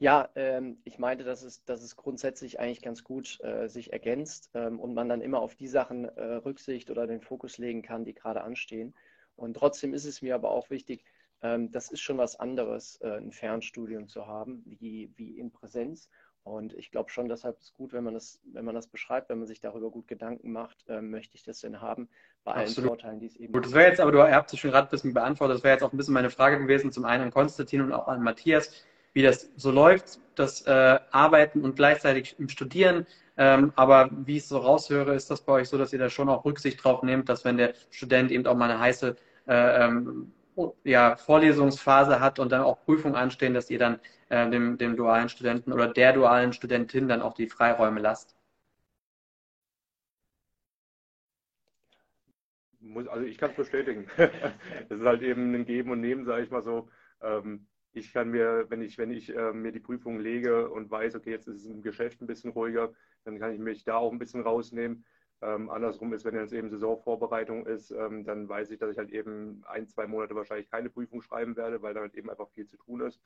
ja, 0.02 0.30
ähm, 0.34 0.80
ich 0.84 0.98
meinte, 0.98 1.24
dass 1.24 1.44
es, 1.44 1.64
dass 1.64 1.84
es 1.84 1.96
grundsätzlich 1.96 2.60
eigentlich 2.60 2.82
ganz 2.82 3.04
gut 3.04 3.40
äh, 3.44 3.68
sich 3.68 3.94
ergänzt 3.94 4.50
ähm, 4.56 4.80
und 4.80 4.96
man 4.96 5.08
dann 5.08 5.22
immer 5.22 5.40
auf 5.40 5.54
die 5.54 5.68
Sachen 5.68 6.06
äh, 6.06 6.24
Rücksicht 6.24 6.90
oder 6.90 7.06
den 7.06 7.22
Fokus 7.22 7.60
legen 7.60 7.84
kann, 7.84 8.04
die 8.04 8.16
gerade 8.16 8.42
anstehen. 8.42 8.96
Und 9.36 9.54
trotzdem 9.54 9.94
ist 9.94 10.06
es 10.06 10.24
mir 10.24 10.34
aber 10.34 10.50
auch 10.50 10.72
wichtig, 10.72 11.06
ähm, 11.44 11.72
das 11.72 11.92
ist 11.92 12.02
schon 12.02 12.18
was 12.18 12.36
anderes, 12.36 13.00
äh, 13.02 13.18
ein 13.18 13.32
Fernstudium 13.32 14.08
zu 14.08 14.26
haben, 14.26 14.64
wie, 14.66 15.14
wie 15.18 15.38
in 15.38 15.52
Präsenz. 15.52 16.10
Und 16.42 16.74
ich 16.74 16.90
glaube 16.90 17.12
schon, 17.12 17.30
deshalb 17.30 17.60
ist 17.60 17.66
es 17.66 17.74
gut, 17.74 17.94
wenn 17.94 18.04
man 18.04 18.16
das, 18.16 18.40
wenn 18.46 18.66
man 18.66 18.74
das 18.74 18.88
beschreibt, 18.88 19.30
wenn 19.30 19.38
man 19.38 19.48
sich 19.48 19.60
darüber 19.60 19.92
gut 19.92 20.08
Gedanken 20.08 20.52
macht, 20.52 20.84
äh, 20.88 21.00
möchte 21.00 21.36
ich 21.36 21.44
das 21.44 21.60
denn 21.60 21.80
haben, 21.80 22.10
bei 22.44 22.54
allen 22.54 22.70
Absolut. 22.70 22.88
Vorteilen, 22.88 23.20
die 23.20 23.28
es 23.28 23.36
eben 23.36 23.54
Gut, 23.54 23.66
das 23.66 23.74
wäre 23.74 23.88
jetzt, 23.88 24.00
aber 24.00 24.12
du 24.12 24.24
habt 24.24 24.52
es 24.52 24.58
schon 24.58 24.72
gerade 24.72 24.88
ein 24.88 24.90
bisschen 24.90 25.14
beantwortet, 25.14 25.58
das 25.58 25.64
wäre 25.64 25.76
jetzt 25.76 25.84
auch 25.84 25.94
ein 25.94 25.98
bisschen 25.98 26.16
meine 26.16 26.32
Frage 26.32 26.58
gewesen, 26.58 26.92
zum 26.92 27.06
einen 27.06 27.26
an 27.26 27.32
Konstantin 27.32 27.82
und 27.82 27.94
auch 27.94 28.08
an 28.08 28.24
Matthias 28.24 28.72
wie 29.14 29.22
das 29.22 29.50
so 29.58 29.72
läuft, 29.72 30.20
das 30.36 30.62
äh, 30.64 31.00
Arbeiten 31.12 31.64
und 31.64 31.76
gleichzeitig 31.76 32.36
im 32.40 32.50
Studieren. 32.50 33.06
Ähm, 33.38 33.74
aber 33.76 34.10
wie 34.26 34.38
ich 34.38 34.44
es 34.44 34.50
so 34.50 34.58
raushöre, 34.60 35.16
ist 35.16 35.32
das 35.32 35.42
bei 35.42 35.54
euch 35.54 35.70
so, 35.70 35.78
dass 35.78 35.94
ihr 35.94 36.00
da 36.00 36.10
schon 36.10 36.30
auch 36.30 36.46
Rücksicht 36.46 36.84
drauf 36.84 37.04
nehmt, 37.04 37.30
dass 37.30 37.46
wenn 37.46 37.58
der 37.58 37.74
Student 37.90 38.32
eben 38.32 38.46
auch 38.46 38.56
mal 38.56 38.70
eine 38.70 38.80
heiße 38.80 39.16
äh, 39.48 39.86
ähm, 39.86 40.34
ja, 40.84 41.16
Vorlesungsphase 41.16 42.20
hat 42.20 42.40
und 42.40 42.52
dann 42.52 42.62
auch 42.62 42.84
Prüfungen 42.86 43.16
anstehen, 43.16 43.54
dass 43.54 43.70
ihr 43.70 43.80
dann 43.80 44.00
äh, 44.30 44.50
dem, 44.50 44.78
dem 44.78 44.96
dualen 44.96 45.30
Studenten 45.30 45.72
oder 45.74 45.88
der 45.88 46.14
dualen 46.14 46.54
Studentin 46.54 47.08
dann 47.08 47.22
auch 47.22 47.34
die 47.34 47.48
Freiräume 47.48 48.00
lasst. 48.00 48.36
also 53.10 53.26
ich 53.26 53.38
kann 53.38 53.52
es 53.52 53.56
bestätigen. 53.56 54.08
Es 54.90 55.00
ist 55.00 55.06
halt 55.06 55.22
eben 55.22 55.54
ein 55.54 55.66
Geben 55.66 55.92
und 55.92 56.02
Nehmen, 56.02 56.26
sage 56.26 56.44
ich 56.44 56.52
mal 56.52 56.64
so. 56.64 56.90
Ähm, 57.22 57.68
ich 57.94 58.14
kann 58.14 58.30
mir, 58.30 58.66
wenn 58.70 58.82
ich, 58.82 58.98
wenn 58.98 59.12
ich 59.12 59.36
äh, 59.36 59.54
mir 59.54 59.72
die 59.72 59.80
Prüfung 59.80 60.20
lege 60.20 60.70
und 60.70 60.90
weiß, 60.90 61.16
okay, 61.16 61.32
jetzt 61.32 61.48
ist 61.48 61.64
es 61.64 61.66
im 61.66 61.82
Geschäft 61.82 62.22
ein 62.22 62.28
bisschen 62.28 62.52
ruhiger, 62.52 62.94
dann 63.26 63.40
kann 63.40 63.54
ich 63.54 63.60
mich 63.60 63.84
da 63.84 63.98
auch 63.98 64.12
ein 64.12 64.20
bisschen 64.20 64.42
rausnehmen. 64.42 65.06
Ähm, 65.42 65.70
andersrum 65.70 66.14
ist, 66.14 66.24
wenn 66.24 66.36
jetzt 66.36 66.54
eben 66.54 66.70
Saisonvorbereitung 66.70 67.66
ist, 67.66 67.92
ähm, 67.92 68.24
dann 68.24 68.48
weiß 68.48 68.70
ich, 68.72 68.80
dass 68.80 68.92
ich 68.92 68.98
halt 68.98 69.10
eben 69.10 69.64
ein, 69.66 69.88
zwei 69.88 70.06
Monate 70.06 70.36
wahrscheinlich 70.36 70.70
keine 70.70 70.90
Prüfung 70.90 71.22
schreiben 71.22 71.56
werde, 71.56 71.82
weil 71.82 71.94
dann 71.94 72.04
halt 72.04 72.16
eben 72.16 72.30
einfach 72.30 72.50
viel 72.50 72.68
zu 72.68 72.78
tun 72.78 73.02
ist. 73.02 73.22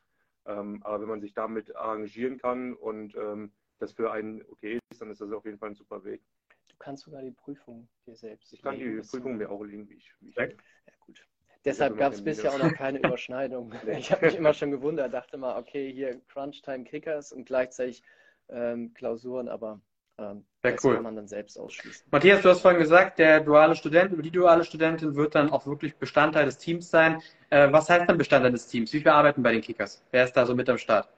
Ähm, 0.45 0.81
aber 0.84 1.01
wenn 1.01 1.10
man 1.10 1.22
sich 1.22 1.34
damit 1.34 1.75
arrangieren 1.75 2.38
kann 2.38 2.74
und 2.74 3.15
ähm, 3.15 3.51
das 3.79 3.91
für 3.91 4.12
einen 4.12 4.41
okay 4.50 4.79
ist, 4.91 5.01
dann 5.01 5.12
ist 5.12 5.19
das 5.19 5.31
auf 5.31 5.45
jeden 5.45 5.57
Fall 5.57 5.69
ein 5.69 5.75
super 5.75 6.03
Weg. 6.05 6.22
Du 6.69 6.75
kannst 6.79 7.03
sogar 7.03 7.22
die 7.22 7.31
Prüfung 7.31 7.88
dir 8.05 8.15
selbst. 8.15 8.53
Ich 8.53 8.62
kann 8.62 8.77
die 8.77 9.01
Prüfung 9.01 9.38
mir 9.38 9.50
auch 9.50 9.63
legen, 9.63 9.89
wie 9.89 9.95
ich. 9.95 10.13
Wie 10.22 10.29
ich 10.29 10.36
ja, 10.36 10.48
gut. 11.00 11.27
Deshalb 11.65 11.98
gab 11.98 12.13
es 12.13 12.24
bisher 12.24 12.53
auch 12.53 12.60
noch 12.60 12.74
keine 12.77 13.00
Überschneidung. 13.00 13.74
Ich 13.98 14.12
habe 14.12 14.27
mich 14.27 14.36
immer 14.36 14.53
schon 14.53 14.72
gewundert, 14.72 15.13
dachte 15.13 15.38
mal, 15.38 15.57
okay, 15.57 15.91
hier 15.91 16.22
Crunch 16.27 16.62
Time 16.62 16.84
Kickers 16.84 17.31
und 17.31 17.45
gleichzeitig 17.45 18.03
ähm, 18.50 18.93
Klausuren, 18.93 19.50
aber 19.50 19.81
ähm, 20.19 20.45
das 20.62 20.84
cool. 20.84 20.95
kann 20.95 21.03
man 21.03 21.15
dann 21.15 21.27
selbst 21.27 21.60
ausschließen. 21.60 22.07
Matthias, 22.12 22.41
du 22.41 22.50
hast 22.50 22.62
vorhin 22.62 22.79
gesagt, 22.79 23.19
der 23.19 23.41
duale 23.41 23.75
Student 23.75 24.13
oder 24.13 24.22
die 24.22 24.31
duale 24.31 24.63
Studentin 24.63 25.15
wird 25.15 25.36
dann 25.36 25.51
auch 25.51 25.65
wirklich 25.65 25.95
Bestandteil 25.95 26.45
des 26.45 26.57
Teams 26.57 26.89
sein. 26.89 27.22
Äh, 27.50 27.72
was 27.72 27.89
heißt 27.89 28.07
dann 28.07 28.17
Bestandteil 28.17 28.51
des 28.51 28.67
Teams? 28.67 28.93
Wie 28.93 29.00
viele 29.00 29.13
arbeiten 29.13 29.43
bei 29.43 29.51
den 29.51 29.62
Kickers? 29.62 30.03
Wer 30.12 30.24
ist 30.24 30.34
da 30.34 30.45
so 30.45 30.55
mit 30.55 30.69
am 30.69 30.77
Start? 30.77 31.10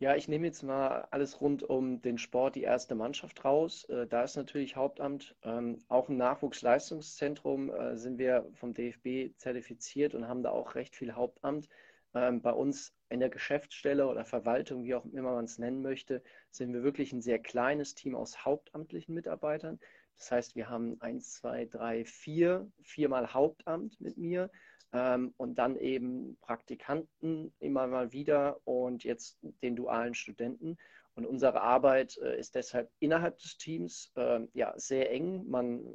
Ja, 0.00 0.14
ich 0.14 0.28
nehme 0.28 0.46
jetzt 0.46 0.62
mal 0.62 1.08
alles 1.10 1.40
rund 1.40 1.64
um 1.64 2.00
den 2.00 2.18
Sport, 2.18 2.54
die 2.54 2.62
erste 2.62 2.94
Mannschaft 2.94 3.44
raus. 3.44 3.84
Äh, 3.84 4.06
da 4.06 4.22
ist 4.22 4.36
natürlich 4.36 4.76
Hauptamt. 4.76 5.34
Ähm, 5.42 5.82
auch 5.88 6.08
im 6.08 6.16
Nachwuchsleistungszentrum 6.16 7.70
äh, 7.70 7.96
sind 7.96 8.16
wir 8.18 8.48
vom 8.54 8.74
DFB 8.74 9.36
zertifiziert 9.36 10.14
und 10.14 10.28
haben 10.28 10.44
da 10.44 10.50
auch 10.50 10.76
recht 10.76 10.94
viel 10.94 11.14
Hauptamt. 11.14 11.68
Ähm, 12.14 12.40
bei 12.42 12.52
uns 12.52 12.94
in 13.08 13.18
der 13.18 13.28
Geschäftsstelle 13.28 14.06
oder 14.06 14.24
Verwaltung, 14.24 14.84
wie 14.84 14.94
auch 14.94 15.04
immer 15.06 15.32
man 15.34 15.46
es 15.46 15.58
nennen 15.58 15.82
möchte, 15.82 16.22
sind 16.52 16.72
wir 16.72 16.84
wirklich 16.84 17.12
ein 17.12 17.20
sehr 17.22 17.40
kleines 17.40 17.94
Team 17.96 18.14
aus 18.14 18.44
hauptamtlichen 18.44 19.14
Mitarbeitern. 19.14 19.80
Das 20.16 20.30
heißt, 20.30 20.54
wir 20.54 20.68
haben 20.68 21.00
eins, 21.00 21.34
zwei, 21.34 21.64
drei, 21.64 22.04
vier, 22.04 22.70
viermal 22.82 23.34
Hauptamt 23.34 24.00
mit 24.00 24.16
mir 24.16 24.48
ähm, 24.92 25.34
und 25.36 25.58
dann 25.58 25.76
eben 25.76 26.36
Praktikanten 26.40 27.52
immer 27.58 27.86
mal 27.86 28.12
wieder 28.12 28.60
und 28.64 29.04
jetzt 29.04 29.38
den 29.62 29.76
dualen 29.76 30.14
Studenten. 30.14 30.78
Und 31.14 31.26
unsere 31.26 31.60
Arbeit 31.60 32.16
äh, 32.18 32.38
ist 32.38 32.54
deshalb 32.54 32.90
innerhalb 33.00 33.38
des 33.38 33.58
Teams 33.58 34.12
äh, 34.16 34.40
ja, 34.54 34.72
sehr 34.78 35.10
eng. 35.10 35.44
Man, 35.48 35.94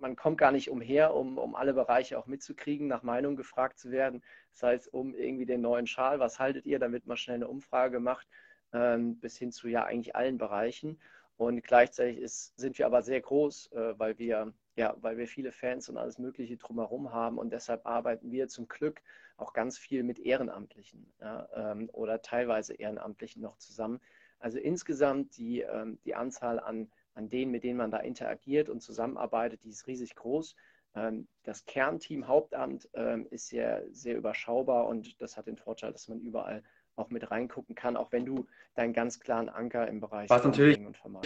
man 0.00 0.16
kommt 0.16 0.38
gar 0.38 0.52
nicht 0.52 0.68
umher, 0.68 1.14
um, 1.14 1.38
um 1.38 1.54
alle 1.54 1.74
Bereiche 1.74 2.18
auch 2.18 2.26
mitzukriegen, 2.26 2.88
nach 2.88 3.02
Meinung 3.02 3.36
gefragt 3.36 3.78
zu 3.78 3.90
werden. 3.90 4.22
Das 4.52 4.62
heißt, 4.62 4.92
um 4.92 5.14
irgendwie 5.14 5.46
den 5.46 5.60
neuen 5.60 5.86
Schal, 5.86 6.18
was 6.18 6.38
haltet 6.38 6.66
ihr, 6.66 6.78
damit 6.78 7.06
man 7.06 7.16
schnell 7.16 7.36
eine 7.36 7.48
Umfrage 7.48 8.00
macht, 8.00 8.26
ähm, 8.72 9.18
bis 9.20 9.38
hin 9.38 9.52
zu 9.52 9.68
ja 9.68 9.84
eigentlich 9.84 10.16
allen 10.16 10.38
Bereichen. 10.38 11.00
Und 11.36 11.62
gleichzeitig 11.62 12.18
ist, 12.18 12.56
sind 12.56 12.78
wir 12.78 12.86
aber 12.86 13.02
sehr 13.02 13.20
groß, 13.20 13.72
äh, 13.72 13.98
weil 13.98 14.18
wir 14.18 14.52
ja, 14.76 14.96
weil 15.00 15.16
wir 15.16 15.28
viele 15.28 15.52
Fans 15.52 15.88
und 15.88 15.96
alles 15.96 16.18
Mögliche 16.18 16.56
drumherum 16.56 17.12
haben 17.12 17.38
und 17.38 17.52
deshalb 17.52 17.86
arbeiten 17.86 18.32
wir 18.32 18.48
zum 18.48 18.68
Glück 18.68 19.02
auch 19.36 19.52
ganz 19.52 19.78
viel 19.78 20.02
mit 20.02 20.18
Ehrenamtlichen 20.18 21.12
ja, 21.20 21.48
ähm, 21.54 21.90
oder 21.92 22.22
teilweise 22.22 22.74
Ehrenamtlichen 22.74 23.42
noch 23.42 23.56
zusammen. 23.58 24.00
Also 24.38 24.58
insgesamt 24.58 25.36
die, 25.36 25.60
ähm, 25.60 25.98
die 26.04 26.14
Anzahl 26.14 26.60
an, 26.60 26.90
an 27.14 27.30
denen, 27.30 27.50
mit 27.50 27.64
denen 27.64 27.78
man 27.78 27.90
da 27.90 27.98
interagiert 27.98 28.68
und 28.68 28.80
zusammenarbeitet, 28.80 29.64
die 29.64 29.70
ist 29.70 29.86
riesig 29.86 30.14
groß. 30.16 30.56
Ähm, 30.94 31.28
das 31.44 31.64
Kernteam 31.64 32.26
Hauptamt 32.28 32.88
ähm, 32.94 33.26
ist 33.30 33.48
sehr, 33.48 33.84
sehr 33.90 34.16
überschaubar 34.16 34.86
und 34.86 35.20
das 35.20 35.36
hat 35.36 35.46
den 35.46 35.56
Vorteil, 35.56 35.92
dass 35.92 36.08
man 36.08 36.20
überall 36.20 36.62
auch 36.96 37.10
mit 37.10 37.30
reingucken 37.30 37.74
kann, 37.74 37.96
auch 37.96 38.12
wenn 38.12 38.24
du 38.24 38.46
deinen 38.74 38.92
ganz 38.92 39.20
klaren 39.20 39.48
Anker 39.48 39.88
im 39.88 40.00
Bereich 40.00 40.30
Was 40.30 40.44
natürlich 40.44 40.78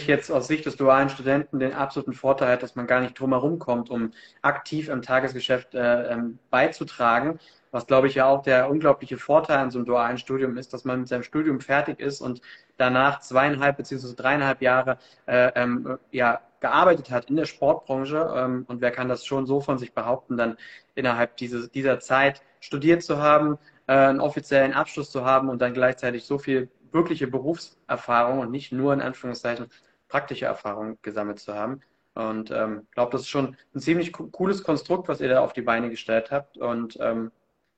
jetzt 0.05 0.31
aus 0.31 0.47
Sicht 0.47 0.65
des 0.65 0.77
dualen 0.77 1.09
Studenten 1.09 1.59
den 1.59 1.73
absoluten 1.73 2.13
Vorteil 2.13 2.53
hat, 2.53 2.63
dass 2.63 2.75
man 2.75 2.87
gar 2.87 3.01
nicht 3.01 3.19
drumherum 3.19 3.59
kommt, 3.59 3.89
um 3.89 4.11
aktiv 4.41 4.89
im 4.89 5.01
Tagesgeschäft 5.01 5.75
äh, 5.75 6.13
ähm, 6.13 6.39
beizutragen. 6.49 7.39
Was, 7.71 7.85
glaube 7.85 8.07
ich, 8.07 8.15
ja 8.15 8.25
auch 8.25 8.41
der 8.41 8.69
unglaubliche 8.69 9.17
Vorteil 9.17 9.57
an 9.57 9.69
so 9.69 9.77
einem 9.77 9.85
dualen 9.85 10.17
Studium 10.17 10.57
ist, 10.57 10.73
dass 10.73 10.85
man 10.85 11.01
mit 11.01 11.07
seinem 11.07 11.21
Studium 11.21 11.59
fertig 11.59 11.99
ist 11.99 12.19
und 12.19 12.41
danach 12.77 13.19
zweieinhalb 13.19 13.77
beziehungsweise 13.77 14.15
dreieinhalb 14.15 14.61
Jahre 14.63 14.97
äh, 15.27 15.51
ähm, 15.53 15.99
ja, 16.09 16.41
gearbeitet 16.61 17.11
hat 17.11 17.29
in 17.29 17.35
der 17.35 17.45
Sportbranche. 17.45 18.33
Ähm, 18.35 18.65
und 18.67 18.81
wer 18.81 18.89
kann 18.89 19.07
das 19.07 19.23
schon 19.23 19.45
so 19.45 19.61
von 19.61 19.77
sich 19.77 19.93
behaupten, 19.93 20.35
dann 20.35 20.57
innerhalb 20.95 21.37
dieses, 21.37 21.69
dieser 21.69 21.99
Zeit 21.99 22.41
studiert 22.59 23.03
zu 23.03 23.21
haben, 23.21 23.59
einen 23.89 24.21
offiziellen 24.21 24.73
Abschluss 24.73 25.11
zu 25.11 25.25
haben 25.25 25.49
und 25.49 25.61
dann 25.61 25.73
gleichzeitig 25.73 26.25
so 26.25 26.37
viel 26.37 26.69
wirkliche 26.91 27.27
Berufserfahrung 27.27 28.39
und 28.39 28.51
nicht 28.51 28.71
nur 28.71 28.93
in 28.93 29.01
Anführungszeichen 29.01 29.67
praktische 30.07 30.45
Erfahrung 30.45 30.97
gesammelt 31.01 31.39
zu 31.39 31.53
haben. 31.55 31.81
Und 32.15 32.49
ich 32.49 32.57
ähm, 32.57 32.87
glaube, 32.91 33.11
das 33.11 33.21
ist 33.21 33.29
schon 33.29 33.55
ein 33.73 33.79
ziemlich 33.79 34.11
cooles 34.11 34.63
Konstrukt, 34.63 35.07
was 35.07 35.21
ihr 35.21 35.29
da 35.29 35.41
auf 35.41 35.53
die 35.53 35.61
Beine 35.61 35.89
gestellt 35.89 36.31
habt. 36.31 36.57
Und 36.57 36.97
ähm, 36.99 37.31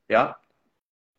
ja, 0.08 0.36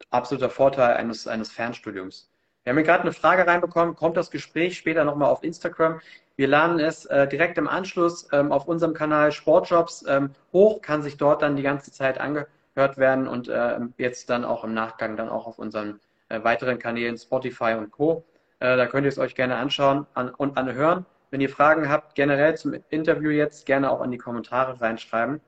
absoluter 0.10 0.50
Vorteil 0.50 0.96
eines, 0.96 1.28
eines 1.28 1.52
Fernstudiums. 1.52 2.30
Wir 2.64 2.72
haben 2.72 2.78
hier 2.78 2.86
gerade 2.86 3.04
eine 3.04 3.14
Frage 3.14 3.46
reinbekommen. 3.46 3.96
Kommt 3.96 4.18
das 4.18 4.32
Gespräch 4.32 4.78
später 4.78 5.04
nochmal 5.06 5.30
auf 5.30 5.44
Instagram? 5.44 6.02
Wir 6.36 6.48
laden 6.48 6.80
es 6.80 7.06
äh, 7.06 7.28
direkt 7.28 7.58
im 7.58 7.68
Anschluss 7.68 8.28
ähm, 8.32 8.52
auf 8.52 8.68
unserem 8.68 8.94
Kanal 8.94 9.32
Sportjobs 9.32 10.06
ähm, 10.08 10.32
hoch, 10.52 10.82
kann 10.82 11.04
sich 11.04 11.18
dort 11.18 11.42
dann 11.42 11.56
die 11.56 11.64
ganze 11.64 11.92
Zeit 11.92 12.20
angehören 12.20 12.48
gehört 12.76 12.98
werden 12.98 13.28
und 13.28 13.48
äh, 13.48 13.80
jetzt 13.98 14.30
dann 14.30 14.46
auch 14.46 14.64
im 14.64 14.74
Nachgang 14.74 15.16
dann 15.16 15.30
auch 15.30 15.48
auf 15.48 15.60
unseren 15.60 16.00
äh, 16.30 16.44
weiteren 16.44 16.80
Kanälen 16.80 17.18
Spotify 17.18 17.76
und 17.78 17.92
Co. 17.92 18.24
Äh, 18.60 18.78
da 18.78 18.88
könnt 18.88 19.06
ihr 19.06 19.10
es 19.10 19.20
euch 19.20 19.36
gerne 19.36 19.56
anschauen 19.58 20.08
an, 20.14 20.30
und 20.30 20.58
anhören. 20.58 21.06
Wenn 21.32 21.42
ihr 21.42 21.50
Fragen 21.50 21.90
habt, 21.90 22.16
generell 22.16 22.56
zum 22.56 22.76
Interview 22.90 23.30
jetzt, 23.32 23.66
gerne 23.66 23.90
auch 23.90 24.02
in 24.04 24.12
die 24.12 24.18
Kommentare 24.18 24.80
reinschreiben. 24.80 25.42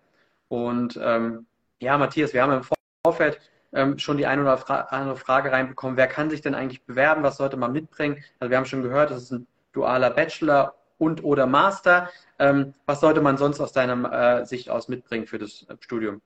Und 0.47 0.99
ähm, 1.01 1.45
ja, 1.79 1.97
Matthias, 1.97 2.33
wir 2.33 2.41
haben 2.41 2.53
im 2.53 2.63
Vorfeld 3.03 3.39
ähm, 3.73 3.99
schon 3.99 4.17
die 4.17 4.25
eine 4.25 4.41
oder 4.41 4.91
andere 4.91 5.17
Frage 5.17 5.51
reinbekommen. 5.51 5.97
Wer 5.97 6.07
kann 6.07 6.29
sich 6.29 6.41
denn 6.41 6.55
eigentlich 6.55 6.83
bewerben? 6.85 7.23
Was 7.23 7.37
sollte 7.37 7.57
man 7.57 7.71
mitbringen? 7.71 8.23
Also 8.39 8.49
wir 8.49 8.57
haben 8.57 8.65
schon 8.65 8.83
gehört, 8.83 9.11
das 9.11 9.23
ist 9.23 9.31
ein 9.31 9.47
dualer 9.73 10.09
Bachelor 10.09 10.75
und 10.97 11.23
oder 11.23 11.45
Master. 11.45 12.09
Ähm, 12.39 12.73
was 12.85 12.99
sollte 12.99 13.21
man 13.21 13.37
sonst 13.37 13.59
aus 13.59 13.71
deiner 13.71 14.41
äh, 14.41 14.45
Sicht 14.45 14.69
aus 14.69 14.87
mitbringen 14.87 15.27
für 15.27 15.37
das 15.37 15.65
äh, 15.69 15.75
Studium? 15.79 16.21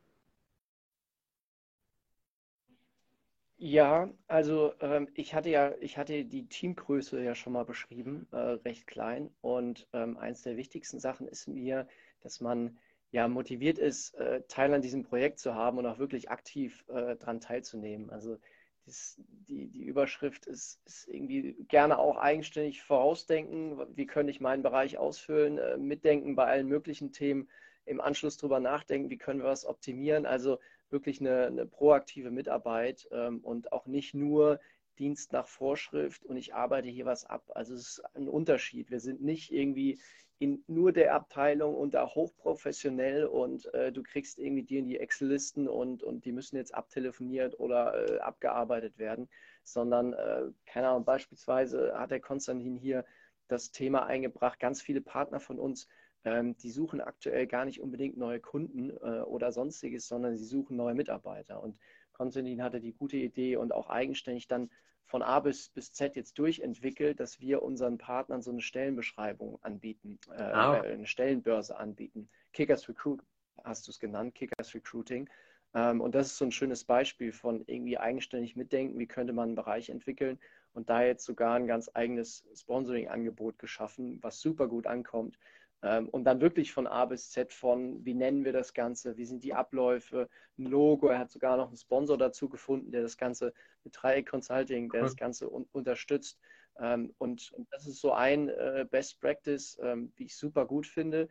Ja, 3.61 4.09
also 4.27 4.73
ähm, 4.79 5.09
ich 5.15 5.33
hatte 5.35 5.49
ja, 5.49 5.73
ich 5.81 5.97
hatte 5.97 6.23
die 6.23 6.47
Teamgröße 6.47 7.21
ja 7.21 7.35
schon 7.35 7.51
mal 7.53 7.65
beschrieben, 7.65 8.25
äh, 8.31 8.37
recht 8.37 8.87
klein. 8.87 9.29
Und 9.41 9.85
ähm, 9.93 10.17
eins 10.17 10.43
der 10.43 10.55
wichtigsten 10.55 10.99
Sachen 10.99 11.27
ist 11.27 11.47
mir, 11.47 11.85
dass 12.21 12.39
man 12.39 12.77
ja 13.11 13.27
motiviert 13.27 13.77
ist, 13.77 14.15
äh, 14.15 14.43
Teil 14.47 14.73
an 14.73 14.81
diesem 14.81 15.03
Projekt 15.03 15.39
zu 15.39 15.55
haben 15.55 15.77
und 15.77 15.85
auch 15.85 15.99
wirklich 15.99 16.29
aktiv 16.31 16.85
äh, 16.87 17.17
daran 17.17 17.41
teilzunehmen. 17.41 18.09
Also 18.11 18.37
das, 18.85 19.15
die, 19.27 19.67
die 19.67 19.83
Überschrift 19.83 20.45
ist, 20.45 20.79
ist 20.85 21.07
irgendwie 21.09 21.53
gerne 21.67 21.99
auch 21.99 22.15
eigenständig 22.17 22.81
vorausdenken. 22.81 23.77
Wie 23.95 24.05
könnte 24.05 24.31
ich 24.31 24.39
meinen 24.39 24.63
Bereich 24.63 24.97
ausfüllen? 24.97 25.57
Äh, 25.57 25.77
mitdenken 25.77 26.35
bei 26.35 26.45
allen 26.45 26.67
möglichen 26.67 27.11
Themen. 27.11 27.49
Im 27.85 27.99
Anschluss 27.99 28.37
drüber 28.37 28.59
nachdenken, 28.61 29.09
wie 29.09 29.17
können 29.17 29.39
wir 29.41 29.49
was 29.49 29.65
optimieren. 29.65 30.25
Also 30.25 30.59
wirklich 30.91 31.19
eine, 31.19 31.47
eine 31.47 31.65
proaktive 31.65 32.31
Mitarbeit 32.31 33.07
ähm, 33.11 33.39
und 33.39 33.71
auch 33.71 33.85
nicht 33.85 34.13
nur 34.13 34.59
Dienst 34.97 35.31
nach 35.31 35.47
Vorschrift 35.47 36.25
und 36.25 36.35
ich 36.35 36.53
arbeite 36.53 36.89
hier 36.89 37.05
was 37.05 37.25
ab. 37.25 37.49
Also 37.55 37.73
es 37.73 37.99
ist 37.99 38.15
ein 38.15 38.27
Unterschied. 38.27 38.91
Wir 38.91 38.99
sind 38.99 39.21
nicht 39.21 39.51
irgendwie 39.51 39.99
in 40.39 40.63
nur 40.67 40.93
der 40.93 41.13
Abteilung 41.13 41.75
und 41.75 41.93
da 41.93 42.07
hochprofessionell 42.07 43.25
und 43.25 43.73
äh, 43.73 43.91
du 43.91 44.03
kriegst 44.03 44.39
irgendwie 44.39 44.63
die 44.63 44.77
in 44.77 44.85
die 44.85 44.97
Excel-Listen 44.97 45.67
und, 45.67 46.01
und 46.01 46.23
die 46.23 46.31
müssen 46.31 46.55
jetzt 46.55 46.73
abtelefoniert 46.73 47.59
oder 47.59 48.09
äh, 48.09 48.19
abgearbeitet 48.19 48.97
werden, 48.97 49.27
sondern, 49.63 50.13
äh, 50.13 50.43
keine 50.65 50.89
Ahnung, 50.89 51.03
beispielsweise 51.03 51.93
hat 51.97 52.11
der 52.11 52.21
Konstantin 52.21 52.75
hier 52.77 53.05
das 53.49 53.71
Thema 53.71 54.05
eingebracht, 54.05 54.59
ganz 54.59 54.81
viele 54.81 55.01
Partner 55.01 55.41
von 55.41 55.59
uns 55.59 55.87
ähm, 56.25 56.57
die 56.57 56.71
suchen 56.71 57.01
aktuell 57.01 57.47
gar 57.47 57.65
nicht 57.65 57.81
unbedingt 57.81 58.17
neue 58.17 58.39
Kunden 58.39 58.89
äh, 58.89 59.21
oder 59.21 59.51
sonstiges, 59.51 60.07
sondern 60.07 60.37
sie 60.37 60.45
suchen 60.45 60.77
neue 60.77 60.95
Mitarbeiter. 60.95 61.61
Und 61.61 61.77
Konstantin 62.13 62.61
hatte 62.61 62.81
die 62.81 62.93
gute 62.93 63.17
Idee 63.17 63.55
und 63.55 63.71
auch 63.71 63.89
eigenständig 63.89 64.47
dann 64.47 64.69
von 65.05 65.23
A 65.23 65.39
bis, 65.39 65.69
bis 65.69 65.91
Z 65.91 66.15
jetzt 66.15 66.37
durchentwickelt, 66.37 67.19
dass 67.19 67.39
wir 67.39 67.63
unseren 67.63 67.97
Partnern 67.97 68.41
so 68.41 68.51
eine 68.51 68.61
Stellenbeschreibung 68.61 69.57
anbieten, 69.63 70.19
äh, 70.29 70.41
ah. 70.41 70.83
äh, 70.83 70.93
eine 70.93 71.07
Stellenbörse 71.07 71.77
anbieten. 71.77 72.29
Kickers 72.53 72.87
Recruit 72.87 73.21
hast 73.63 73.87
du 73.87 73.91
es 73.91 73.99
genannt, 73.99 74.35
Kickers 74.35 74.75
Recruiting. 74.75 75.29
Ähm, 75.73 76.01
und 76.01 76.13
das 76.13 76.27
ist 76.27 76.37
so 76.37 76.45
ein 76.45 76.51
schönes 76.51 76.83
Beispiel 76.83 77.31
von 77.31 77.63
irgendwie 77.65 77.97
eigenständig 77.97 78.55
mitdenken, 78.55 78.99
wie 78.99 79.07
könnte 79.07 79.33
man 79.33 79.49
einen 79.49 79.55
Bereich 79.55 79.89
entwickeln 79.89 80.37
und 80.73 80.89
da 80.89 81.03
jetzt 81.03 81.25
sogar 81.25 81.55
ein 81.55 81.67
ganz 81.67 81.89
eigenes 81.93 82.45
Sponsoring-Angebot 82.53 83.57
geschaffen, 83.57 84.19
was 84.21 84.39
super 84.39 84.67
gut 84.67 84.85
ankommt 84.85 85.39
und 85.81 86.25
dann 86.25 86.41
wirklich 86.41 86.73
von 86.73 86.87
A 86.87 87.05
bis 87.05 87.31
Z 87.31 87.53
von, 87.53 88.03
wie 88.03 88.13
nennen 88.13 88.43
wir 88.43 88.51
das 88.51 88.73
Ganze, 88.73 89.15
wie 89.15 89.25
sind 89.25 89.43
die 89.45 89.53
Abläufe, 89.53 90.27
ein 90.57 90.65
Logo. 90.65 91.07
Er 91.07 91.19
hat 91.19 91.31
sogar 91.31 91.55
noch 91.55 91.67
einen 91.67 91.77
Sponsor 91.77 92.17
dazu 92.17 92.49
gefunden, 92.49 92.91
der 92.91 93.01
das 93.01 93.15
Ganze 93.15 93.53
mit 93.85 93.95
Dreieck 93.95 94.29
Consulting, 94.29 94.89
der 94.89 95.01
cool. 95.01 95.07
das 95.07 95.15
Ganze 95.15 95.49
un 95.49 95.67
unterstützt. 95.71 96.37
Ähm, 96.79 97.13
und, 97.17 97.53
das 97.71 97.87
ist 97.87 98.01
so 98.01 98.13
ein 98.13 98.49
äh, 98.49 98.85
Best 98.89 99.19
Practice, 99.19 99.77
ähm, 99.81 100.11
wie 100.15 100.25
ich 100.25 100.35
super 100.35 100.65
gut 100.65 100.87
finde. 100.87 101.29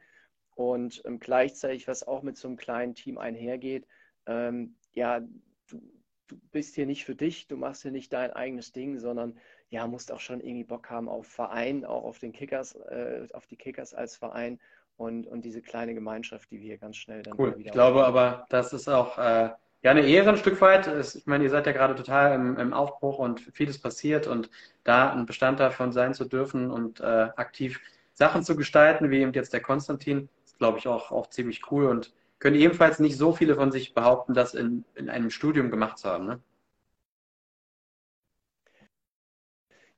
Und 0.55 1.03
ähm, 1.05 1.19
gleichzeitig, 1.19 1.87
was 1.87 2.07
auch 2.07 2.23
mit 2.23 2.37
so 2.37 2.49
einem 2.49 2.57
kleinen 2.57 2.95
Team 2.95 3.19
einhergeht, 3.19 3.87
ähm, 4.27 4.77
ja, 4.93 5.21
du, 5.69 5.81
du 6.29 6.37
bist 6.53 6.75
hier 6.75 6.87
nicht 6.87 7.05
für 7.05 7.15
dich, 7.15 7.49
du 7.49 7.57
machst 7.57 7.83
hier 7.83 7.91
nicht 7.91 8.13
dein 8.13 8.33
eigenes 8.33 8.73
Ding, 8.73 8.99
sondern 8.99 9.37
ja, 9.71 9.87
musst 9.87 10.13
auch 10.13 10.21
schon 10.21 10.41
irgendwie 10.41 10.65
Bock 10.65 10.89
haben 10.91 11.09
auf 11.09 11.27
Verein, 11.27 11.85
auch 11.85 12.05
auf 12.05 12.19
den 12.19 12.33
Kickers, 12.33 12.75
äh, 12.75 13.27
auf 13.33 13.47
die 13.47 13.57
Kickers 13.57 13.95
als 13.95 14.17
Verein 14.17 14.59
und, 14.97 15.27
und 15.27 15.45
diese 15.45 15.63
kleine 15.63 15.95
Gemeinschaft, 15.95 16.51
die 16.51 16.61
wir 16.61 16.79
ganz 16.79 16.97
schnell 16.97 17.23
dann 17.23 17.35
cool. 17.39 17.57
wieder. 17.57 17.67
Ich 17.67 17.73
glaube 17.73 18.05
aber, 18.05 18.47
das 18.49 18.73
ist 18.73 18.89
auch 18.89 19.19
äh, 19.19 19.51
ja 19.83 19.91
eine 19.91 20.07
Ehre 20.07 20.31
ein 20.31 20.37
Stück 20.37 20.61
weit. 20.61 20.87
Ich 20.87 21.27
meine, 21.27 21.45
ihr 21.45 21.51
seid 21.51 21.67
ja 21.67 21.73
gerade 21.73 21.95
total 21.95 22.35
im, 22.35 22.57
im 22.59 22.73
Aufbruch 22.73 23.19
und 23.19 23.41
vieles 23.41 23.79
passiert 23.79 24.27
und 24.27 24.51
da 24.85 25.13
ein 25.13 25.27
Bestandteil 25.27 25.69
davon 25.69 25.93
sein 25.93 26.15
zu 26.15 26.25
dürfen 26.25 26.71
und 26.71 27.01
äh, 27.01 27.05
aktiv 27.37 27.81
Sachen 28.15 28.43
zu 28.43 28.57
gestalten, 28.57 29.11
wie 29.11 29.21
eben 29.21 29.33
jetzt 29.33 29.53
der 29.53 29.61
Konstantin, 29.61 30.29
ist 30.45 30.59
glaube 30.59 30.79
ich 30.79 30.89
auch, 30.89 31.13
auch 31.13 31.29
ziemlich 31.29 31.71
cool 31.71 31.87
und 31.87 32.13
können 32.39 32.57
ebenfalls 32.57 32.99
nicht 32.99 33.17
so 33.17 33.33
viele 33.33 33.55
von 33.57 33.73
sich 33.73 33.95
behaupten, 33.95 34.35
das 34.35 34.55
in, 34.55 34.85
in 34.95 35.11
einem 35.11 35.31
Studium 35.31 35.71
gemacht 35.71 35.99
zu 35.99 36.09
haben. 36.09 36.27
Ne? 36.27 36.41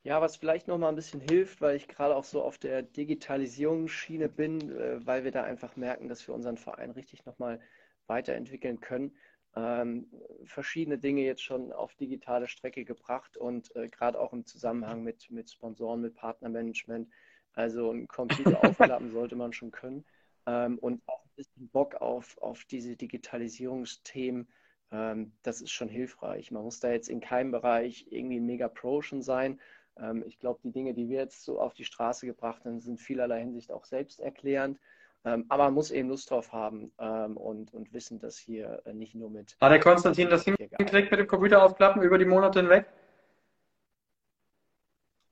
Ja, 0.03 0.21
was 0.23 0.37
vielleicht 0.37 0.67
noch 0.67 0.79
mal 0.79 0.89
ein 0.89 0.95
bisschen 0.97 1.21
hilft, 1.21 1.61
weil 1.61 1.77
ich 1.77 1.87
gerade 1.87 2.17
auch 2.17 2.25
so 2.25 2.43
auf 2.43 2.57
der 2.57 2.83
Digitalisierungsschiene 2.83 4.29
bin, 4.31 4.71
äh, 4.71 5.07
weil 5.07 5.25
wir 5.25 5.31
da 5.31 5.43
einfach 5.43 5.77
merken, 5.77 6.09
dass 6.09 6.27
wir 6.27 6.35
unseren 6.35 6.57
Verein 6.57 6.91
richtig 6.93 7.27
noch 7.27 7.39
mal 7.39 7.61
weiterentwickeln 8.07 8.81
können. 8.81 9.15
Ähm, 9.57 10.07
verschiedene 10.45 10.99
Dinge 10.99 11.23
jetzt 11.23 11.43
schon 11.43 11.73
auf 11.73 11.95
digitale 11.97 12.47
Strecke 12.49 12.85
gebracht 12.85 13.37
und 13.37 13.75
äh, 13.77 13.89
gerade 13.89 14.19
auch 14.19 14.33
im 14.33 14.47
Zusammenhang 14.47 15.03
mit, 15.03 15.31
mit 15.31 15.51
Sponsoren, 15.51 16.01
mit 16.01 16.15
Partnermanagement. 16.15 17.09
Also 17.53 17.91
ein 17.91 18.09
Computer 18.09 18.65
aufklappen 18.65 19.11
sollte 19.11 19.37
man 19.37 19.53
schon 19.53 19.71
können. 19.71 20.05
Ähm, 20.51 20.79
und 20.79 21.03
auch 21.07 21.25
ein 21.25 21.31
bisschen 21.37 21.69
Bock 21.69 21.97
auf, 21.97 22.37
auf 22.39 22.65
diese 22.65 22.97
Digitalisierungsthemen. 22.97 24.49
Ähm, 24.91 25.33
das 25.43 25.61
ist 25.61 25.71
schon 25.71 25.89
hilfreich. 25.89 26.51
Man 26.51 26.65
muss 26.65 26.81
da 26.81 26.91
jetzt 26.91 27.09
in 27.09 27.21
keinem 27.21 27.53
Bereich 27.53 28.07
irgendwie 28.11 28.41
mega 28.41 28.69
Pro 28.69 29.03
schon 29.03 29.23
sein, 29.23 29.61
ähm, 30.01 30.25
ich 30.27 30.39
glaube, 30.39 30.61
die 30.65 30.73
Dinge, 30.73 30.95
die 30.95 31.09
wir 31.09 31.19
jetzt 31.19 31.45
so 31.45 31.61
auf 31.61 31.75
die 31.75 31.85
Straße 31.85 32.27
gebracht 32.27 32.65
haben, 32.65 32.81
sind 32.81 33.01
vielerlei 33.01 33.41
Hinsicht 33.41 33.71
auch 33.71 33.85
selbsterklärend. 33.85 34.79
Ähm, 35.23 35.45
aber 35.51 35.65
man 35.65 35.75
muss 35.75 35.91
eben 35.91 36.09
Lust 36.09 36.31
drauf 36.31 36.51
haben 36.53 36.93
ähm, 36.99 37.37
und, 37.37 37.75
und 37.75 37.93
wissen, 37.93 38.19
dass 38.19 38.39
hier 38.39 38.81
äh, 38.87 38.95
nicht 38.95 39.15
nur 39.15 39.29
mit. 39.29 39.55
Hat 39.61 39.71
der 39.71 39.81
Konstantin 39.81 40.31
das 40.31 40.45
hingekriegt 40.45 41.11
mit 41.11 41.21
dem 41.21 41.27
Computer 41.27 41.63
aufklappen 41.63 42.03
über 42.03 42.17
die 42.17 42.25
Monate 42.25 42.61
hinweg? 42.61 42.87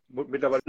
Mittlerweile 0.09 0.61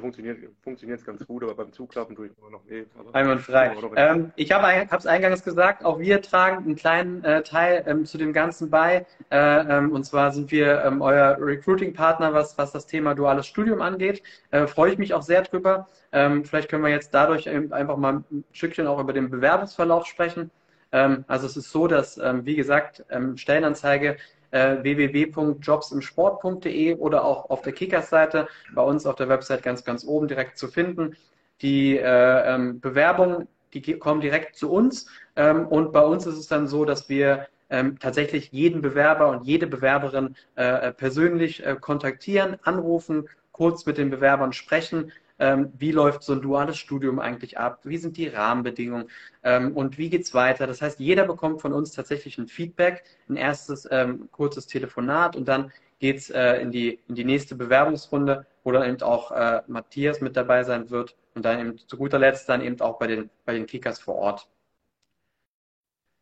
funktioniert 0.00 0.38
funktioniert 0.62 1.00
es 1.00 1.06
ganz 1.06 1.26
gut, 1.26 1.42
aber 1.42 1.54
beim 1.54 1.72
Zuklappen 1.72 2.14
tue 2.16 2.26
ich 2.26 2.32
immer 2.38 2.50
noch 2.50 2.66
weh. 2.68 2.84
Einwandfrei. 3.12 3.76
Ähm, 3.96 4.32
ich 4.36 4.52
habe 4.52 4.88
es 4.96 5.06
eingangs 5.06 5.42
gesagt, 5.42 5.84
auch 5.84 5.98
wir 5.98 6.22
tragen 6.22 6.64
einen 6.64 6.76
kleinen 6.76 7.24
äh, 7.24 7.42
Teil 7.42 7.84
ähm, 7.86 8.04
zu 8.04 8.18
dem 8.18 8.32
Ganzen 8.32 8.70
bei. 8.70 9.06
Äh, 9.30 9.36
ähm, 9.38 9.92
und 9.92 10.04
zwar 10.04 10.32
sind 10.32 10.50
wir 10.50 10.84
ähm, 10.84 11.02
euer 11.02 11.36
Recruiting-Partner, 11.40 12.32
was, 12.32 12.56
was 12.58 12.72
das 12.72 12.86
Thema 12.86 13.14
duales 13.14 13.46
Studium 13.46 13.80
angeht. 13.82 14.22
Äh, 14.50 14.66
Freue 14.66 14.92
ich 14.92 14.98
mich 14.98 15.14
auch 15.14 15.22
sehr 15.22 15.42
drüber. 15.42 15.88
Ähm, 16.12 16.44
vielleicht 16.44 16.68
können 16.68 16.82
wir 16.82 16.90
jetzt 16.90 17.12
dadurch 17.12 17.48
einfach 17.48 17.96
mal 17.96 18.24
ein 18.30 18.44
Stückchen 18.52 18.86
auch 18.86 19.00
über 19.00 19.12
den 19.12 19.30
Bewerbungsverlauf 19.30 20.06
sprechen. 20.06 20.50
Ähm, 20.92 21.24
also 21.26 21.46
es 21.46 21.56
ist 21.56 21.70
so, 21.70 21.86
dass, 21.86 22.18
wie 22.18 22.56
gesagt, 22.56 23.04
Stellenanzeige 23.34 24.16
äh, 24.56 24.82
www.jobsimsport.de 24.82 26.96
oder 26.96 27.24
auch 27.24 27.48
auf 27.50 27.62
der 27.62 27.72
Kickers-Seite. 27.72 28.48
Bei 28.74 28.82
uns 28.82 29.06
auf 29.06 29.14
der 29.16 29.28
Website 29.28 29.62
ganz, 29.62 29.84
ganz 29.84 30.04
oben 30.04 30.26
direkt 30.28 30.58
zu 30.58 30.68
finden. 30.68 31.16
Die 31.62 31.96
äh, 31.98 32.54
ähm, 32.54 32.80
Bewerbungen, 32.80 33.48
die 33.74 33.98
kommen 33.98 34.20
direkt 34.20 34.56
zu 34.56 34.70
uns. 34.70 35.06
Ähm, 35.36 35.66
und 35.68 35.92
bei 35.92 36.02
uns 36.02 36.26
ist 36.26 36.38
es 36.38 36.48
dann 36.48 36.66
so, 36.66 36.84
dass 36.84 37.08
wir 37.08 37.46
ähm, 37.68 37.98
tatsächlich 37.98 38.52
jeden 38.52 38.80
Bewerber 38.80 39.28
und 39.28 39.44
jede 39.44 39.66
Bewerberin 39.66 40.36
äh, 40.54 40.92
persönlich 40.92 41.66
äh, 41.66 41.76
kontaktieren, 41.80 42.58
anrufen, 42.62 43.28
kurz 43.52 43.86
mit 43.86 43.98
den 43.98 44.10
Bewerbern 44.10 44.52
sprechen, 44.52 45.10
ähm, 45.38 45.72
wie 45.78 45.92
läuft 45.92 46.22
so 46.22 46.32
ein 46.32 46.40
duales 46.40 46.78
Studium 46.78 47.18
eigentlich 47.18 47.58
ab, 47.58 47.80
wie 47.84 47.98
sind 47.98 48.16
die 48.16 48.28
Rahmenbedingungen 48.28 49.08
ähm, 49.42 49.76
und 49.76 49.98
wie 49.98 50.10
geht's 50.10 50.34
weiter. 50.34 50.66
Das 50.66 50.82
heißt, 50.82 51.00
jeder 51.00 51.26
bekommt 51.26 51.60
von 51.60 51.72
uns 51.72 51.92
tatsächlich 51.92 52.38
ein 52.38 52.48
Feedback, 52.48 53.04
ein 53.28 53.36
erstes 53.36 53.88
ähm, 53.90 54.28
kurzes 54.32 54.66
Telefonat 54.66 55.36
und 55.36 55.46
dann 55.46 55.72
geht's 55.98 56.30
äh, 56.30 56.60
in, 56.60 56.70
die, 56.70 57.00
in 57.08 57.14
die 57.14 57.24
nächste 57.24 57.54
Bewerbungsrunde, 57.54 58.46
wo 58.64 58.72
dann 58.72 58.88
eben 58.88 59.02
auch 59.02 59.30
äh, 59.32 59.62
Matthias 59.66 60.20
mit 60.20 60.36
dabei 60.36 60.64
sein 60.64 60.90
wird 60.90 61.16
und 61.34 61.44
dann 61.44 61.60
eben 61.60 61.78
zu 61.78 61.96
guter 61.96 62.18
Letzt 62.18 62.48
dann 62.48 62.60
eben 62.60 62.80
auch 62.80 62.98
bei 62.98 63.06
den, 63.06 63.30
bei 63.44 63.54
den 63.54 63.66
Kickers 63.66 63.98
vor 63.98 64.16
Ort. 64.16 64.48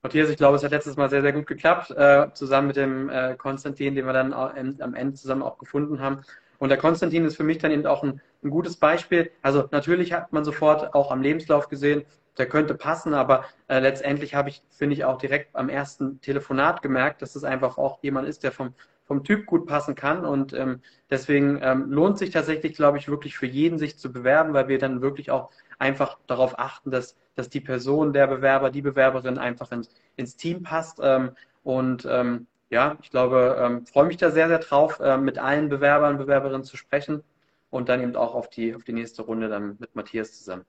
Matthias, 0.03 0.29
ich 0.29 0.37
glaube, 0.37 0.57
es 0.57 0.63
hat 0.63 0.71
letztes 0.71 0.97
Mal 0.97 1.09
sehr, 1.09 1.23
sehr 1.23 1.33
gut 1.33 1.47
geklappt, 1.47 1.91
äh, 1.93 2.27
zusammen 2.35 2.67
mit 2.67 2.77
dem 2.77 3.09
äh, 3.09 3.37
Konstantin, 3.37 3.95
den 3.95 4.05
wir 4.05 4.13
dann 4.13 4.35
auch, 4.35 4.53
am 4.55 4.95
Ende 4.95 5.15
zusammen 5.15 5.43
auch 5.43 5.57
gefunden 5.57 6.01
haben. 6.01 6.21
Und 6.59 6.69
der 6.69 6.79
Konstantin 6.79 7.25
ist 7.25 7.37
für 7.37 7.45
mich 7.45 7.59
dann 7.59 7.71
eben 7.71 7.87
auch 7.87 8.03
ein, 8.03 8.21
ein 8.43 8.51
gutes 8.51 8.77
Beispiel. 8.77 9.31
Also 9.43 9.69
natürlich 9.71 10.13
hat 10.13 10.33
man 10.33 10.45
sofort 10.45 10.95
auch 10.95 11.11
am 11.11 11.23
Lebenslauf 11.23 11.69
gesehen, 11.69 12.05
der 12.39 12.47
könnte 12.47 12.75
passen, 12.75 13.15
aber 13.15 13.45
äh, 13.69 13.79
letztendlich 13.79 14.35
habe 14.35 14.49
ich, 14.49 14.63
finde 14.71 14.95
ich, 14.95 15.05
auch 15.05 15.19
direkt 15.19 15.55
am 15.55 15.69
ersten 15.69 16.21
Telefonat 16.21 16.83
gemerkt, 16.83 17.23
dass 17.23 17.37
es 17.37 17.45
einfach 17.45 17.79
auch 17.79 18.03
jemand 18.03 18.27
ist, 18.27 18.43
der 18.43 18.53
vom, 18.53 18.75
vom 19.05 19.23
Typ 19.23 19.47
gut 19.47 19.67
passen 19.67 19.95
kann. 19.95 20.25
Und 20.25 20.53
ähm, 20.53 20.81
deswegen 21.11 21.61
ähm, 21.63 21.91
lohnt 21.91 22.19
sich 22.19 22.31
tatsächlich, 22.31 22.75
glaube 22.75 22.99
ich, 22.99 23.09
wirklich 23.09 23.37
für 23.37 23.47
jeden, 23.47 23.79
sich 23.79 23.99
zu 23.99 24.13
bewerben, 24.13 24.53
weil 24.53 24.69
wir 24.69 24.79
dann 24.79 25.01
wirklich 25.01 25.31
auch 25.31 25.51
einfach 25.79 26.19
darauf 26.27 26.59
achten, 26.59 26.91
dass, 26.91 27.17
dass 27.37 27.49
die 27.49 27.61
Person, 27.61 28.13
der 28.13 28.27
Bewerber, 28.27 28.71
die 28.71 28.83
Bewerberin 28.83 29.39
einfach 29.39 29.71
ins, 29.71 29.91
ins 30.17 30.37
Team 30.37 30.63
passt. 30.63 30.99
Ähm, 31.03 31.33
und 31.63 32.07
ähm, 32.11 32.47
ja, 32.75 32.99
ich 33.01 33.11
glaube, 33.11 33.57
ähm, 33.61 33.87
freue 33.87 34.07
mich 34.07 34.17
da 34.17 34.33
sehr, 34.33 34.49
sehr 34.49 34.59
drauf, 34.59 34.99
äh, 34.99 35.17
mit 35.17 35.39
allen 35.39 35.69
Bewerbern, 35.69 36.19
Bewerberinnen 36.19 36.65
zu 36.65 36.77
sprechen 36.77 37.23
und 37.71 37.89
dann 37.89 38.03
eben 38.03 38.17
auch 38.17 38.35
auf 38.35 38.51
die, 38.51 38.75
auf 38.75 38.83
die 38.83 38.93
nächste 38.93 39.23
Runde 39.23 39.49
dann 39.49 39.77
mit 39.79 39.95
Matthias 39.95 40.37
zusammen. 40.37 40.65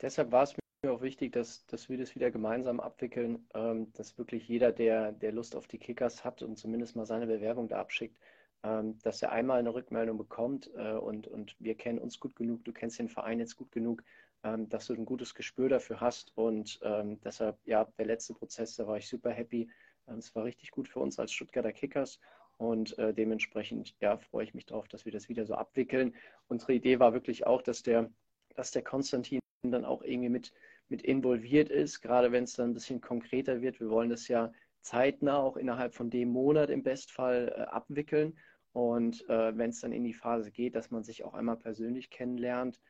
Deshalb 0.00 0.32
war 0.32 0.42
es 0.42 0.56
mir 0.82 0.92
auch 0.92 1.02
wichtig, 1.02 1.32
dass, 1.32 1.64
dass 1.66 1.88
wir 1.88 1.98
das 1.98 2.16
wieder 2.16 2.32
gemeinsam 2.32 2.80
abwickeln, 2.80 3.46
ähm, 3.54 3.92
dass 3.92 4.18
wirklich 4.18 4.48
jeder, 4.48 4.72
der, 4.72 5.12
der 5.12 5.30
Lust 5.30 5.54
auf 5.54 5.68
die 5.68 5.78
Kickers 5.78 6.24
hat 6.24 6.42
und 6.42 6.56
zumindest 6.56 6.96
mal 6.96 7.06
seine 7.06 7.28
Bewerbung 7.28 7.68
da 7.68 7.78
abschickt, 7.78 8.18
ähm, 8.64 8.98
dass 9.04 9.22
er 9.22 9.30
einmal 9.30 9.60
eine 9.60 9.72
Rückmeldung 9.72 10.18
bekommt 10.18 10.68
äh, 10.74 10.94
und, 10.94 11.28
und 11.28 11.54
wir 11.60 11.76
kennen 11.76 12.00
uns 12.00 12.18
gut 12.18 12.34
genug, 12.34 12.64
du 12.64 12.72
kennst 12.72 12.98
den 12.98 13.08
Verein 13.08 13.38
jetzt 13.38 13.56
gut 13.56 13.70
genug, 13.70 14.02
ähm, 14.44 14.68
dass 14.68 14.86
du 14.86 14.94
ein 14.94 15.04
gutes 15.04 15.34
Gespür 15.34 15.68
dafür 15.68 16.00
hast. 16.00 16.36
Und 16.36 16.78
ähm, 16.82 17.20
deshalb, 17.20 17.58
ja, 17.64 17.84
der 17.98 18.06
letzte 18.06 18.34
Prozess, 18.34 18.76
da 18.76 18.86
war 18.86 18.96
ich 18.96 19.08
super 19.08 19.30
happy. 19.30 19.70
Ähm, 20.08 20.18
es 20.18 20.34
war 20.34 20.44
richtig 20.44 20.70
gut 20.70 20.88
für 20.88 21.00
uns 21.00 21.18
als 21.18 21.32
Stuttgarter 21.32 21.72
Kickers. 21.72 22.18
Und 22.56 22.98
äh, 22.98 23.14
dementsprechend, 23.14 23.94
ja, 24.00 24.18
freue 24.18 24.44
ich 24.44 24.54
mich 24.54 24.66
darauf, 24.66 24.86
dass 24.88 25.04
wir 25.04 25.12
das 25.12 25.28
wieder 25.28 25.46
so 25.46 25.54
abwickeln. 25.54 26.14
Unsere 26.48 26.74
Idee 26.74 26.98
war 26.98 27.14
wirklich 27.14 27.46
auch, 27.46 27.62
dass 27.62 27.82
der, 27.82 28.10
dass 28.54 28.70
der 28.70 28.82
Konstantin 28.82 29.40
dann 29.62 29.84
auch 29.84 30.02
irgendwie 30.02 30.28
mit, 30.28 30.52
mit 30.88 31.02
involviert 31.02 31.70
ist, 31.70 32.00
gerade 32.00 32.32
wenn 32.32 32.44
es 32.44 32.54
dann 32.54 32.70
ein 32.70 32.74
bisschen 32.74 33.00
konkreter 33.00 33.62
wird. 33.62 33.80
Wir 33.80 33.88
wollen 33.90 34.10
das 34.10 34.28
ja 34.28 34.52
zeitnah 34.82 35.38
auch 35.38 35.56
innerhalb 35.56 35.94
von 35.94 36.10
dem 36.10 36.30
Monat 36.30 36.70
im 36.70 36.82
Bestfall 36.82 37.48
äh, 37.48 37.62
abwickeln. 37.62 38.38
Und 38.72 39.28
äh, 39.28 39.56
wenn 39.56 39.70
es 39.70 39.80
dann 39.80 39.92
in 39.92 40.04
die 40.04 40.14
Phase 40.14 40.50
geht, 40.50 40.74
dass 40.74 40.90
man 40.90 41.02
sich 41.02 41.24
auch 41.24 41.34
einmal 41.34 41.56
persönlich 41.56 42.10
kennenlernt, 42.10 42.80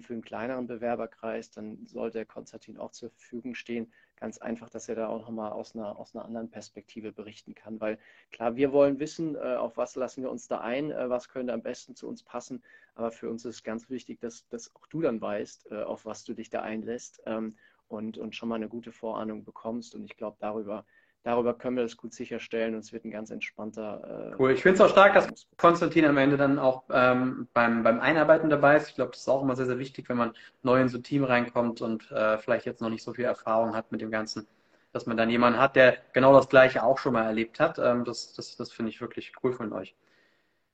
für 0.00 0.12
einen 0.12 0.22
kleineren 0.22 0.66
Bewerberkreis, 0.66 1.50
dann 1.50 1.84
sollte 1.86 2.18
der 2.18 2.26
Konstantin 2.26 2.78
auch 2.78 2.92
zur 2.92 3.10
Verfügung 3.10 3.54
stehen. 3.54 3.92
Ganz 4.16 4.38
einfach, 4.38 4.70
dass 4.70 4.88
er 4.88 4.94
da 4.94 5.08
auch 5.08 5.20
nochmal 5.22 5.50
aus 5.50 5.74
einer, 5.74 5.98
aus 5.98 6.14
einer 6.14 6.24
anderen 6.24 6.50
Perspektive 6.50 7.10
berichten 7.12 7.54
kann. 7.54 7.80
Weil 7.80 7.98
klar, 8.30 8.54
wir 8.54 8.72
wollen 8.72 9.00
wissen, 9.00 9.34
äh, 9.34 9.56
auf 9.56 9.76
was 9.76 9.96
lassen 9.96 10.22
wir 10.22 10.30
uns 10.30 10.46
da 10.46 10.60
ein, 10.60 10.92
äh, 10.92 11.10
was 11.10 11.28
könnte 11.28 11.52
am 11.52 11.62
besten 11.62 11.96
zu 11.96 12.06
uns 12.06 12.22
passen. 12.22 12.62
Aber 12.94 13.10
für 13.10 13.28
uns 13.28 13.44
ist 13.44 13.64
ganz 13.64 13.90
wichtig, 13.90 14.20
dass, 14.20 14.46
dass 14.48 14.74
auch 14.76 14.86
du 14.86 15.00
dann 15.00 15.20
weißt, 15.20 15.72
äh, 15.72 15.82
auf 15.82 16.06
was 16.06 16.22
du 16.24 16.34
dich 16.34 16.50
da 16.50 16.62
einlässt 16.62 17.20
ähm, 17.26 17.56
und, 17.88 18.18
und 18.18 18.36
schon 18.36 18.48
mal 18.48 18.54
eine 18.56 18.68
gute 18.68 18.92
Vorahnung 18.92 19.42
bekommst. 19.44 19.94
Und 19.96 20.04
ich 20.04 20.16
glaube, 20.16 20.36
darüber 20.38 20.84
darüber 21.22 21.54
können 21.54 21.76
wir 21.76 21.82
das 21.82 21.96
gut 21.96 22.12
sicherstellen 22.12 22.74
und 22.74 22.80
es 22.80 22.92
wird 22.92 23.04
ein 23.04 23.10
ganz 23.10 23.30
entspannter. 23.30 24.32
Äh, 24.32 24.36
cool. 24.38 24.52
Ich 24.52 24.62
finde 24.62 24.76
es 24.76 24.80
auch 24.80 24.90
stark, 24.90 25.14
dass 25.14 25.28
Konstantin 25.56 26.04
am 26.04 26.16
Ende 26.16 26.36
dann 26.36 26.58
auch 26.58 26.84
ähm, 26.90 27.48
beim, 27.52 27.82
beim 27.82 28.00
Einarbeiten 28.00 28.50
dabei 28.50 28.76
ist. 28.76 28.88
Ich 28.88 28.94
glaube, 28.94 29.12
das 29.12 29.20
ist 29.20 29.28
auch 29.28 29.42
immer 29.42 29.56
sehr, 29.56 29.66
sehr 29.66 29.78
wichtig, 29.78 30.08
wenn 30.08 30.16
man 30.16 30.32
neu 30.62 30.80
in 30.80 30.88
so 30.88 30.98
ein 30.98 31.02
Team 31.02 31.24
reinkommt 31.24 31.80
und 31.80 32.10
äh, 32.10 32.38
vielleicht 32.38 32.66
jetzt 32.66 32.80
noch 32.80 32.90
nicht 32.90 33.02
so 33.02 33.14
viel 33.14 33.24
Erfahrung 33.24 33.74
hat 33.74 33.92
mit 33.92 34.00
dem 34.00 34.10
Ganzen, 34.10 34.46
dass 34.92 35.06
man 35.06 35.16
dann 35.16 35.30
jemanden 35.30 35.60
hat, 35.60 35.76
der 35.76 35.96
genau 36.12 36.32
das 36.32 36.48
Gleiche 36.48 36.82
auch 36.82 36.98
schon 36.98 37.12
mal 37.12 37.24
erlebt 37.24 37.60
hat. 37.60 37.78
Ähm, 37.78 38.04
das 38.04 38.34
das, 38.34 38.56
das 38.56 38.72
finde 38.72 38.90
ich 38.90 39.00
wirklich 39.00 39.32
cool 39.42 39.52
von 39.52 39.72
euch. 39.72 39.94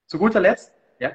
Zu 0.06 0.18
guter 0.18 0.40
Letzt, 0.40 0.72
ja. 0.98 1.12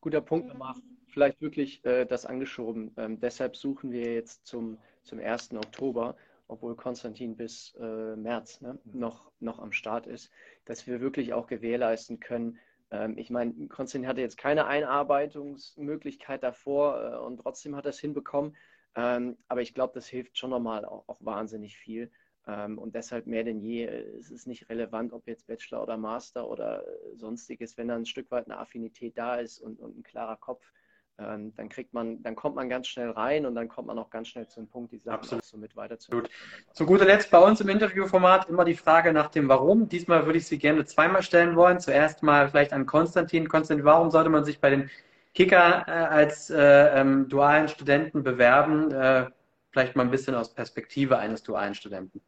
Guter 0.00 0.20
Punkt 0.20 0.48
nochmal 0.48 0.74
vielleicht 1.10 1.40
wirklich 1.40 1.84
äh, 1.84 2.06
das 2.06 2.26
angeschoben. 2.26 2.92
Ähm, 2.96 3.20
deshalb 3.20 3.56
suchen 3.56 3.92
wir 3.92 4.14
jetzt 4.14 4.46
zum, 4.46 4.78
zum 5.02 5.18
1. 5.18 5.54
Oktober, 5.54 6.16
obwohl 6.50 6.76
Konstantin 6.76 7.36
bis 7.36 7.74
äh, 7.80 8.16
März 8.16 8.60
ne, 8.60 8.78
noch, 8.84 9.30
noch 9.40 9.58
am 9.58 9.72
Start 9.72 10.06
ist, 10.06 10.30
dass 10.64 10.86
wir 10.86 11.00
wirklich 11.00 11.32
auch 11.32 11.46
gewährleisten 11.46 12.20
können. 12.20 12.58
Ähm, 12.90 13.16
ich 13.16 13.30
meine, 13.30 13.68
Konstantin 13.68 14.08
hatte 14.08 14.20
jetzt 14.20 14.36
keine 14.36 14.66
Einarbeitungsmöglichkeit 14.66 16.42
davor 16.42 17.02
äh, 17.02 17.16
und 17.18 17.38
trotzdem 17.38 17.76
hat 17.76 17.86
er 17.86 17.90
es 17.90 18.00
hinbekommen. 18.00 18.56
Ähm, 18.96 19.36
aber 19.48 19.62
ich 19.62 19.74
glaube, 19.74 19.94
das 19.94 20.08
hilft 20.08 20.36
schon 20.36 20.50
nochmal 20.50 20.84
auch, 20.84 21.04
auch 21.08 21.18
wahnsinnig 21.20 21.76
viel. 21.76 22.10
Ähm, 22.46 22.78
und 22.78 22.94
deshalb 22.94 23.26
mehr 23.26 23.44
denn 23.44 23.60
je 23.60 23.84
äh, 23.84 24.18
ist 24.18 24.30
es 24.30 24.46
nicht 24.46 24.68
relevant, 24.68 25.12
ob 25.12 25.26
jetzt 25.28 25.46
Bachelor 25.46 25.82
oder 25.82 25.96
Master 25.96 26.48
oder 26.48 26.86
äh, 26.86 27.16
sonstiges, 27.16 27.76
wenn 27.76 27.88
da 27.88 27.96
ein 27.96 28.06
Stück 28.06 28.30
weit 28.30 28.46
eine 28.46 28.58
Affinität 28.58 29.16
da 29.16 29.36
ist 29.36 29.60
und, 29.60 29.78
und 29.78 29.98
ein 29.98 30.02
klarer 30.02 30.36
Kopf, 30.36 30.72
ähm, 31.20 31.52
dann 31.56 31.68
kriegt 31.68 31.92
man, 31.92 32.22
dann 32.22 32.34
kommt 32.34 32.56
man 32.56 32.68
ganz 32.68 32.88
schnell 32.88 33.10
rein 33.10 33.46
und 33.46 33.54
dann 33.54 33.68
kommt 33.68 33.88
man 33.88 33.98
auch 33.98 34.10
ganz 34.10 34.28
schnell 34.28 34.48
zum 34.48 34.68
Punkt, 34.68 34.92
die 34.92 34.98
Sachen 34.98 35.18
Absolut. 35.18 35.44
auch 35.44 35.48
so 35.48 35.56
mit 35.58 35.76
weiterzuführen. 35.76 36.28
Zu 36.72 36.86
guter 36.86 37.04
Letzt 37.04 37.30
bei 37.30 37.38
uns 37.38 37.60
im 37.60 37.68
Interviewformat 37.68 38.48
immer 38.48 38.64
die 38.64 38.74
Frage 38.74 39.12
nach 39.12 39.30
dem 39.30 39.48
Warum. 39.48 39.88
Diesmal 39.88 40.26
würde 40.26 40.38
ich 40.38 40.46
sie 40.46 40.58
gerne 40.58 40.84
zweimal 40.84 41.22
stellen 41.22 41.56
wollen. 41.56 41.80
Zuerst 41.80 42.22
mal 42.22 42.48
vielleicht 42.48 42.72
an 42.72 42.86
Konstantin. 42.86 43.48
Konstantin, 43.48 43.84
warum 43.84 44.10
sollte 44.10 44.30
man 44.30 44.44
sich 44.44 44.60
bei 44.60 44.70
den 44.70 44.90
Kicker 45.34 45.84
äh, 45.86 45.90
als 45.90 46.50
äh, 46.50 47.00
ähm, 47.00 47.28
dualen 47.28 47.68
Studenten 47.68 48.22
bewerben? 48.22 48.90
Äh, 48.90 49.30
vielleicht 49.70 49.96
mal 49.96 50.02
ein 50.02 50.10
bisschen 50.10 50.34
aus 50.34 50.54
Perspektive 50.54 51.18
eines 51.18 51.42
dualen 51.42 51.74
Studenten. 51.74 52.20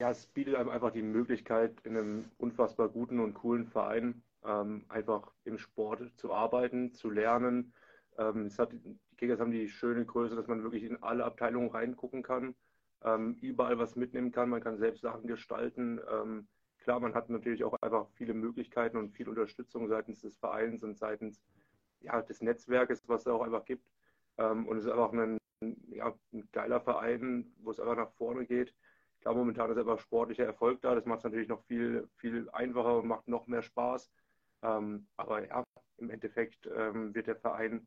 Ja, 0.00 0.10
es 0.10 0.26
bietet 0.26 0.56
einem 0.56 0.70
einfach 0.70 0.90
die 0.90 1.02
Möglichkeit, 1.02 1.80
in 1.84 1.96
einem 1.96 2.30
unfassbar 2.36 2.88
guten 2.88 3.20
und 3.20 3.34
coolen 3.34 3.66
Verein 3.66 4.22
ähm, 4.44 4.84
einfach 4.88 5.32
im 5.44 5.58
Sport 5.58 6.12
zu 6.16 6.32
arbeiten, 6.32 6.92
zu 6.92 7.10
lernen. 7.10 7.72
Ähm, 8.18 8.50
hat, 8.56 8.72
die 8.72 8.98
Kickers 9.16 9.40
haben 9.40 9.50
die 9.50 9.68
schöne 9.68 10.04
Größe, 10.04 10.36
dass 10.36 10.46
man 10.46 10.62
wirklich 10.62 10.84
in 10.84 11.02
alle 11.02 11.24
Abteilungen 11.24 11.70
reingucken 11.70 12.22
kann, 12.22 12.54
ähm, 13.02 13.36
überall 13.40 13.78
was 13.78 13.96
mitnehmen 13.96 14.32
kann, 14.32 14.48
man 14.48 14.62
kann 14.62 14.78
selbst 14.78 15.02
Sachen 15.02 15.26
gestalten. 15.26 16.00
Ähm, 16.10 16.48
klar, 16.78 17.00
man 17.00 17.14
hat 17.14 17.28
natürlich 17.30 17.64
auch 17.64 17.74
einfach 17.80 18.06
viele 18.14 18.34
Möglichkeiten 18.34 18.96
und 18.96 19.10
viel 19.10 19.28
Unterstützung 19.28 19.88
seitens 19.88 20.20
des 20.20 20.36
Vereins 20.36 20.82
und 20.82 20.96
seitens 20.98 21.42
ja, 22.00 22.20
des 22.22 22.40
Netzwerkes, 22.42 23.08
was 23.08 23.22
es 23.22 23.26
auch 23.26 23.42
einfach 23.42 23.64
gibt. 23.64 23.88
Ähm, 24.38 24.66
und 24.66 24.78
es 24.78 24.84
ist 24.84 24.90
einfach 24.90 25.12
ein, 25.12 25.38
ja, 25.88 26.14
ein 26.32 26.48
geiler 26.52 26.80
Verein, 26.80 27.52
wo 27.58 27.70
es 27.70 27.80
einfach 27.80 27.96
nach 27.96 28.12
vorne 28.12 28.46
geht. 28.46 28.74
Klar, 29.20 29.34
momentan 29.34 29.70
ist 29.70 29.78
einfach 29.78 29.98
sportlicher 29.98 30.44
Erfolg 30.44 30.82
da. 30.82 30.94
Das 30.94 31.06
macht 31.06 31.18
es 31.18 31.24
natürlich 31.24 31.48
noch 31.48 31.62
viel, 31.64 32.08
viel 32.16 32.48
einfacher 32.50 32.98
und 32.98 33.06
macht 33.06 33.26
noch 33.26 33.46
mehr 33.46 33.62
Spaß. 33.62 34.10
Ähm, 34.64 35.06
aber 35.16 35.46
ja, 35.46 35.64
im 35.98 36.10
Endeffekt 36.10 36.68
ähm, 36.76 37.14
wird 37.14 37.26
der 37.26 37.36
Verein 37.36 37.86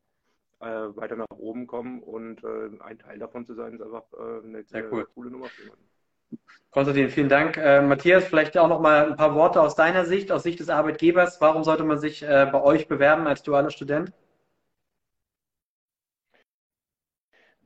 äh, 0.60 0.66
weiter 0.66 1.16
nach 1.16 1.26
oben 1.38 1.68
kommen 1.68 2.02
und 2.02 2.44
äh, 2.44 2.70
ein 2.80 3.00
Teil 3.00 3.20
davon 3.20 3.46
zu 3.46 3.54
sein, 3.54 3.74
ist 3.74 3.82
einfach 3.82 4.06
äh, 4.13 4.46
eine 4.46 4.63
sehr 4.63 4.92
cool. 4.92 5.06
coole 5.13 5.32
Nummer 5.32 5.48
für 5.48 5.63
jemanden. 5.63 5.88
Konstantin, 6.72 7.10
vielen 7.10 7.30
Dank. 7.30 7.58
Äh, 7.58 7.82
Matthias, 7.82 8.26
vielleicht 8.26 8.58
auch 8.58 8.68
noch 8.68 8.82
mal 8.82 9.12
ein 9.12 9.16
paar 9.16 9.34
Worte 9.34 9.62
aus 9.62 9.76
deiner 9.76 10.06
Sicht, 10.06 10.32
aus 10.32 10.44
Sicht 10.44 10.60
des 10.60 10.70
Arbeitgebers. 10.70 11.40
Warum 11.42 11.63
sollte 11.63 11.84
man 11.84 12.00
sich 12.00 12.24
äh, 12.24 12.48
bei 12.52 12.62
euch 12.62 12.88
bewerben 12.88 13.28
als 13.28 13.44
dualer 13.44 13.72
Student? 13.72 14.12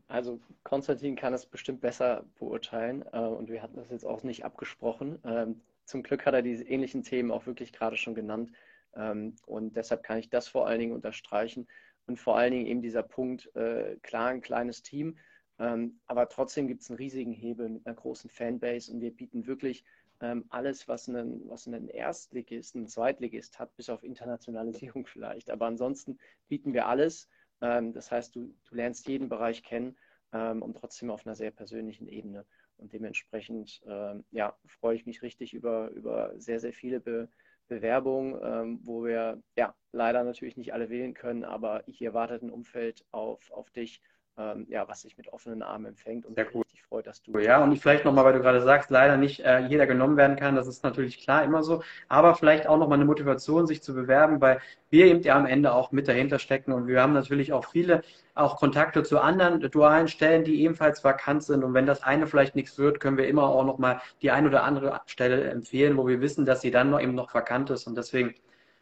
Also 0.07 0.39
Konstantin 0.63 1.15
kann 1.15 1.33
es 1.33 1.45
bestimmt 1.45 1.81
besser 1.81 2.25
beurteilen 2.37 3.03
äh, 3.13 3.19
und 3.19 3.49
wir 3.49 3.63
hatten 3.63 3.77
das 3.77 3.89
jetzt 3.89 4.05
auch 4.05 4.23
nicht 4.23 4.45
abgesprochen. 4.45 5.19
Ähm, 5.25 5.61
zum 5.85 6.03
Glück 6.03 6.25
hat 6.25 6.33
er 6.33 6.41
diese 6.41 6.65
ähnlichen 6.65 7.03
Themen 7.03 7.31
auch 7.31 7.45
wirklich 7.45 7.73
gerade 7.73 7.97
schon 7.97 8.13
genannt. 8.13 8.51
Ähm, 8.95 9.35
und 9.45 9.75
deshalb 9.75 10.03
kann 10.03 10.19
ich 10.19 10.29
das 10.29 10.47
vor 10.47 10.67
allen 10.67 10.79
Dingen 10.79 10.93
unterstreichen. 10.93 11.67
Und 12.07 12.17
vor 12.19 12.37
allen 12.37 12.51
Dingen 12.51 12.65
eben 12.65 12.81
dieser 12.81 13.03
Punkt, 13.03 13.55
äh, 13.55 13.95
klar, 14.01 14.29
ein 14.29 14.41
kleines 14.41 14.81
Team, 14.81 15.17
ähm, 15.59 15.99
aber 16.07 16.27
trotzdem 16.27 16.67
gibt 16.67 16.81
es 16.81 16.89
einen 16.89 16.97
riesigen 16.97 17.31
Hebel 17.31 17.69
mit 17.69 17.85
einer 17.85 17.95
großen 17.95 18.29
Fanbase 18.29 18.91
und 18.91 18.99
wir 18.99 19.11
bieten 19.15 19.45
wirklich 19.45 19.85
ähm, 20.19 20.45
alles, 20.49 20.87
was 20.87 21.07
einen, 21.07 21.47
was 21.47 21.67
einen 21.67 21.87
Erstligist, 21.87 22.75
ein 22.75 22.87
Zweitligist 22.87 23.59
hat, 23.59 23.75
bis 23.75 23.89
auf 23.89 24.03
Internationalisierung 24.03 25.05
vielleicht. 25.07 25.51
Aber 25.51 25.67
ansonsten 25.67 26.17
bieten 26.47 26.73
wir 26.73 26.87
alles. 26.87 27.29
das 27.59 28.09
heißt, 28.09 28.35
du, 28.35 28.55
du 28.65 28.75
lernst 28.75 29.07
jeden 29.07 29.29
Bereich 29.29 29.61
kennen 29.61 29.95
und 30.31 30.75
trotzdem 30.77 31.11
auf 31.11 31.27
einer 31.27 31.35
sehr 31.35 31.51
persönlichen 31.51 32.07
Ebene. 32.07 32.43
Und 32.77 32.91
dementsprechend 32.91 33.83
ja, 34.31 34.57
freue 34.65 34.95
ich 34.95 35.05
mich 35.05 35.21
richtig 35.21 35.53
über, 35.53 35.89
über 35.91 36.33
sehr, 36.39 36.59
sehr 36.59 36.73
viele 36.73 36.99
Be 36.99 37.29
Bewerbung, 37.71 38.37
ähm, 38.43 38.79
wo 38.83 39.05
wir 39.05 39.41
ja 39.55 39.73
leider 39.93 40.25
natürlich 40.25 40.57
nicht 40.57 40.73
alle 40.73 40.89
wählen 40.89 41.13
können, 41.13 41.45
aber 41.45 41.83
hier 41.87 42.13
wartet 42.13 42.43
ein 42.43 42.49
Umfeld 42.49 43.05
auf, 43.11 43.49
auf 43.51 43.71
dich, 43.71 44.01
ähm, 44.41 44.65
ja, 44.69 44.87
was 44.87 45.03
dich 45.03 45.17
mit 45.17 45.31
offenen 45.31 45.61
Armen 45.61 45.87
empfängt 45.87 46.25
und 46.25 46.35
Sehr 46.35 46.47
cool. 46.53 46.61
richtig 46.61 46.81
freut, 46.83 47.05
dass 47.07 47.21
du. 47.21 47.37
Ja, 47.37 47.63
und 47.63 47.77
vielleicht 47.77 48.05
nochmal, 48.05 48.25
weil 48.25 48.33
du 48.33 48.39
gerade 48.39 48.61
sagst, 48.61 48.89
leider 48.89 49.17
nicht 49.17 49.41
äh, 49.41 49.59
jeder 49.67 49.85
genommen 49.85 50.17
werden 50.17 50.35
kann, 50.35 50.55
das 50.55 50.67
ist 50.67 50.83
natürlich 50.83 51.19
klar 51.23 51.43
immer 51.43 51.63
so, 51.63 51.83
aber 52.07 52.35
vielleicht 52.35 52.67
auch 52.67 52.77
nochmal 52.77 52.97
eine 52.97 53.05
Motivation, 53.05 53.67
sich 53.67 53.81
zu 53.83 53.93
bewerben, 53.93 54.41
weil 54.41 54.59
wir 54.89 55.05
eben 55.05 55.21
ja 55.21 55.37
am 55.37 55.45
Ende 55.45 55.73
auch 55.73 55.91
mit 55.91 56.07
dahinter 56.07 56.39
stecken 56.39 56.71
und 56.71 56.87
wir 56.87 57.01
haben 57.01 57.13
natürlich 57.13 57.53
auch 57.53 57.65
viele 57.65 58.01
auch 58.33 58.57
Kontakte 58.57 59.03
zu 59.03 59.19
anderen 59.19 59.59
dualen 59.59 60.07
Stellen, 60.07 60.43
die 60.43 60.63
ebenfalls 60.63 61.03
vakant 61.03 61.43
sind 61.43 61.63
und 61.63 61.73
wenn 61.73 61.85
das 61.85 62.01
eine 62.03 62.27
vielleicht 62.27 62.55
nichts 62.55 62.77
wird, 62.77 62.99
können 62.99 63.17
wir 63.17 63.27
immer 63.27 63.43
auch 63.43 63.65
nochmal 63.65 64.01
die 64.21 64.31
ein 64.31 64.47
oder 64.47 64.63
andere 64.63 65.01
Stelle 65.05 65.49
empfehlen, 65.49 65.97
wo 65.97 66.07
wir 66.07 66.21
wissen, 66.21 66.45
dass 66.45 66.61
sie 66.61 66.71
dann 66.71 66.89
noch 66.89 67.01
eben 67.01 67.15
noch 67.15 67.33
vakant 67.33 67.69
ist 67.69 67.87
und 67.87 67.95
deswegen 67.97 68.35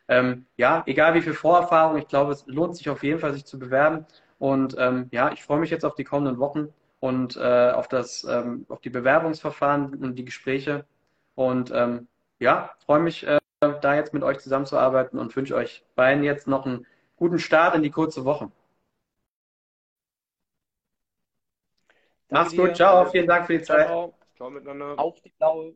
ähm, 0.09 0.47
ja, 0.57 0.83
egal 0.87 1.13
wie 1.13 1.21
viel 1.21 1.33
Vorerfahrung, 1.35 1.97
ich 1.97 2.07
glaube, 2.07 2.31
es 2.31 2.45
lohnt 2.47 2.75
sich 2.75 2.89
auf 2.89 3.03
jeden 3.03 3.19
Fall, 3.19 3.33
sich 3.33 3.45
zu 3.45 3.59
bewerben. 3.59 4.05
Und 4.39 4.75
ähm, 4.77 5.09
ja, 5.11 5.31
ich 5.31 5.43
freue 5.43 5.59
mich 5.59 5.69
jetzt 5.69 5.85
auf 5.85 5.95
die 5.95 6.03
kommenden 6.05 6.39
Wochen 6.39 6.73
und 6.99 7.37
äh, 7.37 7.71
auf 7.71 7.87
das, 7.87 8.23
ähm, 8.23 8.65
auf 8.69 8.81
die 8.81 8.89
Bewerbungsverfahren 8.89 9.95
und 9.95 10.15
die 10.15 10.25
Gespräche. 10.25 10.85
Und 11.35 11.71
ähm, 11.73 12.07
ja, 12.39 12.71
freue 12.85 12.99
mich, 13.01 13.25
äh, 13.27 13.39
da 13.59 13.95
jetzt 13.95 14.13
mit 14.13 14.23
euch 14.23 14.39
zusammenzuarbeiten 14.39 15.19
und 15.19 15.35
wünsche 15.35 15.55
euch 15.55 15.83
beiden 15.95 16.23
jetzt 16.23 16.47
noch 16.47 16.65
einen 16.65 16.85
guten 17.17 17.39
Start 17.39 17.75
in 17.75 17.83
die 17.83 17.91
kurze 17.91 18.23
Woche. 18.25 18.51
Danke 22.29 22.43
Mach's 22.43 22.55
gut, 22.55 22.69
dir. 22.69 22.73
ciao, 22.75 23.05
vielen 23.05 23.27
Dank 23.27 23.47
für 23.47 23.57
die 23.57 23.63
Zeit. 23.63 23.87
Ciao, 23.87 24.13
ciao 24.35 24.49
miteinander. 24.49 24.97
Auf 24.99 25.19
die 25.21 25.29
blaue. 25.37 25.75